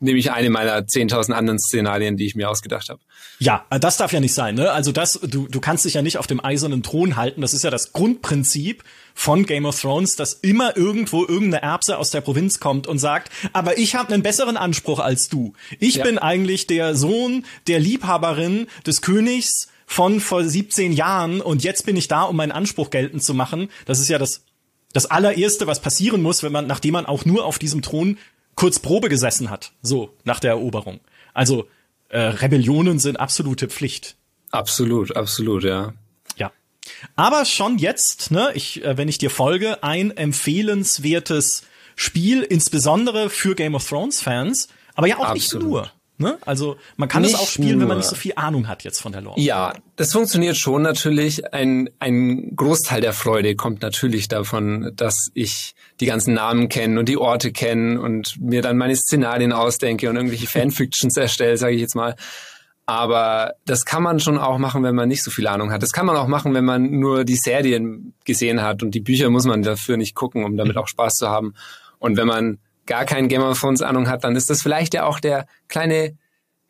nehme 0.01 0.19
ich 0.19 0.31
eine 0.31 0.51
meiner 0.51 0.77
10.000 0.81 1.33
anderen 1.33 1.59
Szenarien, 1.59 2.17
die 2.17 2.27
ich 2.27 2.35
mir 2.35 2.51
ausgedacht 2.51 2.91
habe. 2.91 3.01
Ja, 3.39 3.65
äh, 3.71 3.81
das 3.81 3.97
darf 3.97 4.13
ja 4.13 4.21
nicht 4.21 4.35
sein. 4.35 4.55
Ne? 4.55 4.71
Also 4.71 4.93
das, 4.93 5.19
du, 5.23 5.49
du 5.49 5.61
kannst 5.61 5.87
dich 5.87 5.95
ja 5.95 6.03
nicht 6.03 6.19
auf 6.19 6.27
dem 6.27 6.45
eisernen 6.45 6.83
Thron 6.83 7.17
halten. 7.17 7.41
Das 7.41 7.55
ist 7.55 7.65
ja 7.65 7.71
das 7.71 7.93
Grundprinzip 7.93 8.85
von 9.15 9.47
Game 9.47 9.65
of 9.65 9.81
Thrones, 9.81 10.17
dass 10.17 10.35
immer 10.35 10.77
irgendwo 10.77 11.23
irgendeine 11.23 11.63
Erbse 11.63 11.99
aus 11.99 12.11
der 12.11 12.21
Provinz 12.21 12.61
kommt 12.61 12.87
und 12.87 12.99
sagt, 12.99 13.31
aber 13.53 13.79
ich 13.79 13.95
habe 13.95 14.13
einen 14.13 14.23
besseren 14.23 14.57
Anspruch 14.57 14.99
als 14.99 15.29
du. 15.29 15.55
Ich 15.79 15.97
ja. 15.97 16.05
bin 16.05 16.19
eigentlich 16.19 16.67
der 16.67 16.95
Sohn 16.97 17.47
der 17.69 17.79
Liebhaberin 17.79 18.67
des 18.87 19.01
Königs 19.01 19.69
von 19.87 20.21
vor 20.21 20.45
17 20.45 20.93
Jahren 20.93 21.41
und 21.41 21.63
jetzt 21.63 21.87
bin 21.87 21.97
ich 21.97 22.09
da, 22.09 22.23
um 22.23 22.37
meinen 22.37 22.53
Anspruch 22.53 22.91
geltend 22.91 23.23
zu 23.23 23.35
machen. 23.35 23.69
Das 23.87 24.01
ist 24.01 24.09
ja 24.09 24.19
das 24.19 24.43
das 24.95 25.07
allererste, 25.07 25.67
was 25.67 25.81
passieren 25.81 26.23
muss, 26.23 26.43
wenn 26.43 26.53
man, 26.53 26.67
nachdem 26.67 26.93
man 26.93 27.05
auch 27.05 27.25
nur 27.25 27.45
auf 27.45 27.59
diesem 27.59 27.83
Thron 27.83 28.17
kurz 28.55 28.79
Probe 28.79 29.09
gesessen 29.11 29.51
hat, 29.51 29.73
so 29.83 30.15
nach 30.23 30.41
der 30.41 30.53
Eroberung. 30.53 31.01
Also 31.35 31.69
äh, 32.09 32.21
Rebellionen 32.21 33.01
sind 33.01 33.19
absolute 33.19 33.69
Pflicht. 33.69 34.17
Absolut, 34.53 35.17
absolut, 35.17 35.65
ja. 35.65 35.95
Aber 37.17 37.45
schon 37.45 37.79
jetzt, 37.79 38.31
ne, 38.31 38.51
ich, 38.55 38.85
äh, 38.85 38.97
wenn 38.97 39.09
ich 39.09 39.19
dir 39.19 39.31
folge, 39.31 39.83
ein 39.83 40.17
empfehlenswertes 40.17 41.63
Spiel, 41.97 42.43
insbesondere 42.43 43.31
für 43.31 43.55
Game 43.55 43.75
of 43.75 43.89
Thrones 43.89 44.21
Fans, 44.21 44.69
aber 44.95 45.07
ja 45.07 45.19
auch 45.19 45.27
absolut. 45.27 45.35
nicht 45.35 45.71
nur. 45.71 45.91
Ne? 46.17 46.39
Also 46.43 46.77
man 46.97 47.09
kann 47.09 47.23
nicht 47.23 47.35
es 47.35 47.41
auch 47.41 47.49
spielen, 47.49 47.73
nur. 47.73 47.81
wenn 47.81 47.89
man 47.89 47.97
nicht 47.97 48.09
so 48.09 48.15
viel 48.15 48.35
Ahnung 48.37 48.69
hat 48.69 48.85
jetzt 48.85 49.01
von 49.01 49.11
der 49.11 49.21
Lore. 49.21 49.41
Ja, 49.41 49.75
das 49.97 50.13
funktioniert 50.13 50.57
schon 50.57 50.83
natürlich. 50.83 51.53
Ein, 51.53 51.91
ein 51.99 52.55
Großteil 52.55 53.01
der 53.01 53.13
Freude 53.13 53.57
kommt 53.57 53.83
natürlich 53.83 54.29
davon, 54.29 54.93
dass 54.95 55.31
ich 55.35 55.75
die 55.99 56.07
ganzen 56.07 56.35
Namen 56.35 56.69
kenne 56.69 57.01
und 57.01 57.09
die 57.09 57.17
Orte 57.17 57.51
kenne 57.51 58.01
und 58.01 58.41
mir 58.41 58.63
dann 58.63 58.77
meine 58.77 58.95
Szenarien 58.95 59.53
ausdenke 59.53 60.09
und 60.09 60.15
irgendwelche 60.15 60.47
Fanfictions 60.47 61.17
erstelle, 61.17 61.57
sage 61.57 61.75
ich 61.75 61.81
jetzt 61.81 61.97
mal. 61.97 62.15
Aber 62.87 63.55
das 63.65 63.87
kann 63.87 64.03
man 64.03 64.21
schon 64.21 64.37
auch 64.37 64.59
machen, 64.59 64.83
wenn 64.83 64.95
man 64.95 65.09
nicht 65.09 65.23
so 65.23 65.31
viel 65.31 65.47
Ahnung 65.47 65.73
hat. 65.73 65.83
Das 65.83 65.93
kann 65.93 66.05
man 66.05 66.17
auch 66.17 66.27
machen, 66.27 66.53
wenn 66.53 66.67
man 66.67 66.91
nur 66.99 67.25
die 67.25 67.37
Serien 67.37 68.15
gesehen 68.25 68.63
hat 68.63 68.83
und 68.83 68.91
die 68.91 69.01
Bücher 69.01 69.31
muss 69.31 69.47
man 69.47 69.63
dafür 69.63 69.97
nicht 69.97 70.15
gucken, 70.15 70.45
um 70.45 70.57
damit 70.57 70.77
auch 70.77 70.89
Spaß 70.89 71.15
zu 71.15 71.29
haben. 71.29 71.55
Und 71.99 72.19
wenn 72.19 72.27
man 72.27 72.59
gar 72.85 73.07
keinen 73.07 73.29
Game 73.29 73.43
of 73.43 73.59
Thrones 73.59 73.81
Ahnung 73.81 74.09
hat, 74.09 74.25
dann 74.25 74.37
ist 74.37 74.51
das 74.51 74.61
vielleicht 74.61 74.93
ja 74.93 75.05
auch 75.07 75.19
der 75.19 75.47
kleine 75.69 76.17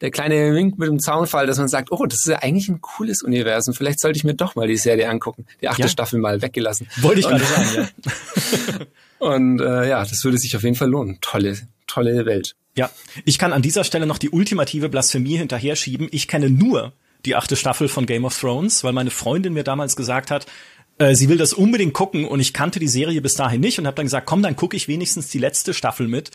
der 0.00 0.10
kleine 0.10 0.54
Wink 0.54 0.78
mit 0.78 0.88
dem 0.88 0.98
Zaunfall, 0.98 1.46
dass 1.46 1.58
man 1.58 1.68
sagt, 1.68 1.90
oh, 1.90 2.04
das 2.04 2.18
ist 2.24 2.28
ja 2.28 2.40
eigentlich 2.40 2.68
ein 2.68 2.80
cooles 2.80 3.22
Universum. 3.22 3.74
Vielleicht 3.74 4.00
sollte 4.00 4.16
ich 4.16 4.24
mir 4.24 4.34
doch 4.34 4.54
mal 4.54 4.66
die 4.66 4.76
Serie 4.76 5.08
angucken. 5.08 5.46
Die 5.62 5.68
achte 5.68 5.82
ja. 5.82 5.88
Staffel 5.88 6.20
mal 6.20 6.42
weggelassen. 6.42 6.88
Wollte 7.00 7.20
ich 7.20 7.26
gerade 7.26 7.44
sagen, 7.44 7.68
ja. 7.74 8.86
und 9.18 9.60
äh, 9.60 9.88
ja, 9.88 10.00
das 10.04 10.22
würde 10.24 10.36
sich 10.36 10.56
auf 10.56 10.62
jeden 10.62 10.74
Fall 10.74 10.90
lohnen. 10.90 11.18
Tolle, 11.20 11.56
tolle 11.86 12.26
Welt. 12.26 12.56
Ja, 12.76 12.90
ich 13.24 13.38
kann 13.38 13.52
an 13.52 13.62
dieser 13.62 13.84
Stelle 13.84 14.06
noch 14.06 14.18
die 14.18 14.30
ultimative 14.30 14.88
Blasphemie 14.88 15.36
hinterher 15.36 15.76
schieben. 15.76 16.08
Ich 16.10 16.26
kenne 16.26 16.50
nur 16.50 16.92
die 17.24 17.36
achte 17.36 17.56
Staffel 17.56 17.88
von 17.88 18.06
Game 18.06 18.24
of 18.24 18.38
Thrones, 18.38 18.84
weil 18.84 18.92
meine 18.92 19.10
Freundin 19.10 19.52
mir 19.52 19.64
damals 19.64 19.96
gesagt 19.96 20.30
hat, 20.30 20.46
äh, 20.98 21.14
sie 21.14 21.28
will 21.28 21.38
das 21.38 21.52
unbedingt 21.52 21.94
gucken 21.94 22.24
und 22.26 22.40
ich 22.40 22.52
kannte 22.52 22.78
die 22.78 22.88
Serie 22.88 23.20
bis 23.20 23.34
dahin 23.34 23.60
nicht 23.60 23.78
und 23.78 23.86
habe 23.86 23.96
dann 23.96 24.06
gesagt, 24.06 24.26
komm, 24.26 24.42
dann 24.42 24.56
gucke 24.56 24.76
ich 24.76 24.88
wenigstens 24.88 25.28
die 25.28 25.38
letzte 25.38 25.74
Staffel 25.74 26.08
mit. 26.08 26.30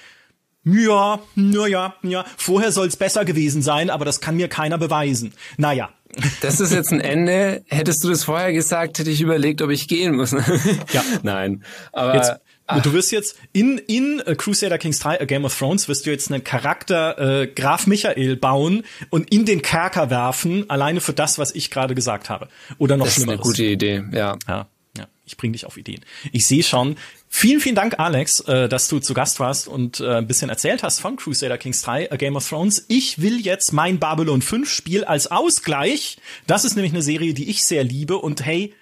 Ja, 0.65 1.19
naja, 1.35 1.95
ja, 2.03 2.25
vorher 2.37 2.71
soll's 2.71 2.97
besser 2.97 3.23
gewesen 3.23 3.61
sein, 3.61 3.89
aber 3.89 4.03
das 4.03 4.19
kann 4.19 4.35
mir 4.35 4.49
keiner 4.49 4.77
beweisen. 4.77 5.33
Naja. 5.57 5.89
Das 6.41 6.59
ist 6.59 6.73
jetzt 6.73 6.91
ein 6.91 7.01
Ende. 7.01 7.63
Hättest 7.67 8.03
du 8.03 8.09
das 8.09 8.23
vorher 8.23 8.51
gesagt, 8.51 8.97
hätte 8.97 9.11
ich 9.11 9.21
überlegt, 9.21 9.61
ob 9.61 9.69
ich 9.69 9.87
gehen 9.87 10.15
muss. 10.15 10.31
ja. 10.31 11.03
Nein. 11.23 11.63
Aber 11.93 12.15
jetzt, 12.15 12.33
Ach. 12.71 12.83
Du 12.83 12.93
wirst 12.93 13.11
jetzt 13.11 13.35
in, 13.51 13.79
in 13.79 14.21
Crusader 14.37 14.77
Kings 14.77 14.99
3, 14.99 15.23
uh, 15.23 15.25
Game 15.25 15.43
of 15.43 15.57
Thrones, 15.57 15.87
wirst 15.87 16.05
du 16.05 16.11
jetzt 16.11 16.31
einen 16.31 16.43
Charakter 16.43 17.41
äh, 17.41 17.47
Graf 17.47 17.87
Michael 17.87 18.35
bauen 18.35 18.83
und 19.09 19.33
in 19.33 19.45
den 19.45 19.63
Kerker 19.63 20.11
werfen, 20.11 20.69
alleine 20.69 21.01
für 21.01 21.13
das, 21.13 21.39
was 21.39 21.55
ich 21.55 21.71
gerade 21.71 21.95
gesagt 21.95 22.29
habe. 22.29 22.47
Oder 22.77 22.95
noch 22.95 23.05
das 23.05 23.15
Schlimmeres. 23.15 23.39
Das 23.39 23.49
ist 23.49 23.59
eine 23.59 23.67
gute 23.67 23.73
Idee, 23.73 24.03
ja. 24.15 24.37
Ja, 24.47 24.67
ja. 24.95 25.07
Ich 25.25 25.35
bring 25.35 25.51
dich 25.51 25.65
auf 25.65 25.77
Ideen. 25.77 26.05
Ich 26.31 26.45
sehe 26.45 26.61
schon. 26.61 26.95
Vielen, 27.27 27.59
vielen 27.59 27.75
Dank, 27.75 27.97
Alex, 27.97 28.41
äh, 28.41 28.69
dass 28.69 28.87
du 28.87 28.99
zu 28.99 29.15
Gast 29.15 29.39
warst 29.39 29.67
und 29.67 29.99
äh, 29.99 30.17
ein 30.17 30.27
bisschen 30.27 30.51
erzählt 30.51 30.83
hast 30.83 30.99
von 30.99 31.15
Crusader 31.15 31.57
Kings 31.57 31.81
3, 31.81 32.11
A 32.11 32.17
Game 32.17 32.35
of 32.35 32.47
Thrones. 32.47 32.85
Ich 32.87 33.19
will 33.19 33.39
jetzt 33.39 33.73
mein 33.73 33.97
Babylon 33.97 34.43
5 34.43 34.69
Spiel 34.69 35.05
als 35.05 35.25
Ausgleich. 35.25 36.17
Das 36.45 36.65
ist 36.65 36.75
nämlich 36.75 36.93
eine 36.93 37.01
Serie, 37.01 37.33
die 37.33 37.49
ich 37.49 37.63
sehr 37.63 37.83
liebe 37.83 38.17
und 38.17 38.45
hey, 38.45 38.75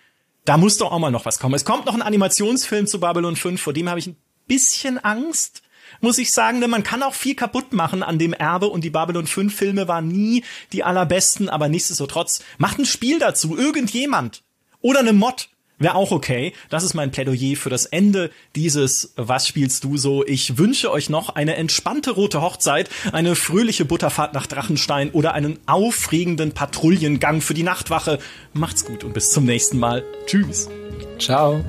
da 0.48 0.56
muss 0.56 0.78
doch 0.78 0.94
auch 0.94 1.00
mal 1.00 1.12
noch 1.12 1.26
was 1.26 1.40
kommen. 1.40 1.56
Es 1.56 1.66
kommt 1.66 1.86
noch 1.86 1.94
ein 1.94 2.02
Animationsfilm 2.02 2.88
zu 2.88 3.02
Babylon 3.02 3.36
5, 3.36 3.62
vor 3.62 3.74
dem 3.74 3.90
habe 3.90 4.00
ich 4.00 4.08
ein 4.08 4.16
bisschen 4.48 4.98
Angst, 4.98 5.62
muss 6.00 6.18
ich 6.18 6.32
sagen, 6.32 6.62
denn 6.62 6.70
man 6.70 6.84
kann 6.84 7.04
auch 7.04 7.14
viel 7.14 7.36
kaputt 7.36 7.74
machen 7.74 8.02
an 8.02 8.18
dem 8.18 8.32
Erbe 8.32 8.68
und 8.68 8.84
die 8.86 8.90
Babylon 8.90 9.28
5 9.28 9.54
Filme 9.54 9.90
waren 9.90 10.08
nie 10.08 10.46
die 10.72 10.86
allerbesten, 10.86 11.50
aber 11.50 11.68
nichtsdestotrotz 11.68 12.44
macht 12.58 12.80
ein 12.80 12.86
Spiel 12.86 13.20
dazu, 13.20 13.58
irgendjemand. 13.58 14.44
Oder 14.80 15.00
eine 15.00 15.14
Mod. 15.14 15.50
Wäre 15.80 15.96
auch 15.96 16.12
okay. 16.12 16.54
Das 16.70 16.84
ist 16.84 16.94
mein 16.94 17.12
Plädoyer 17.12 17.56
für 17.56 17.70
das 17.70 17.86
Ende 17.86 18.32
dieses 18.56 19.14
Was 19.16 19.48
spielst 19.48 19.84
du 19.84 19.98
so? 19.98 20.26
Ich 20.26 20.58
wünsche 20.58 20.92
euch 20.92 21.10
noch 21.10 21.36
eine 21.36 21.56
entspannte 21.56 22.12
rote 22.12 22.42
Hochzeit, 22.42 22.90
eine 23.12 23.36
fröhliche 23.36 23.86
Butterfahrt 23.86 24.34
nach 24.34 24.48
Drachenstein 24.48 25.12
oder 25.12 25.34
einen 25.34 25.60
aufregenden 25.68 26.52
Patrouillengang 26.52 27.42
für 27.42 27.54
die 27.54 27.64
Nachtwache. 27.64 28.20
Macht's 28.54 28.86
gut 28.86 29.04
und 29.04 29.14
bis 29.14 29.32
zum 29.32 29.46
nächsten 29.46 29.78
Mal. 29.78 30.04
Tschüss. 30.26 30.68
Ciao. 31.20 31.64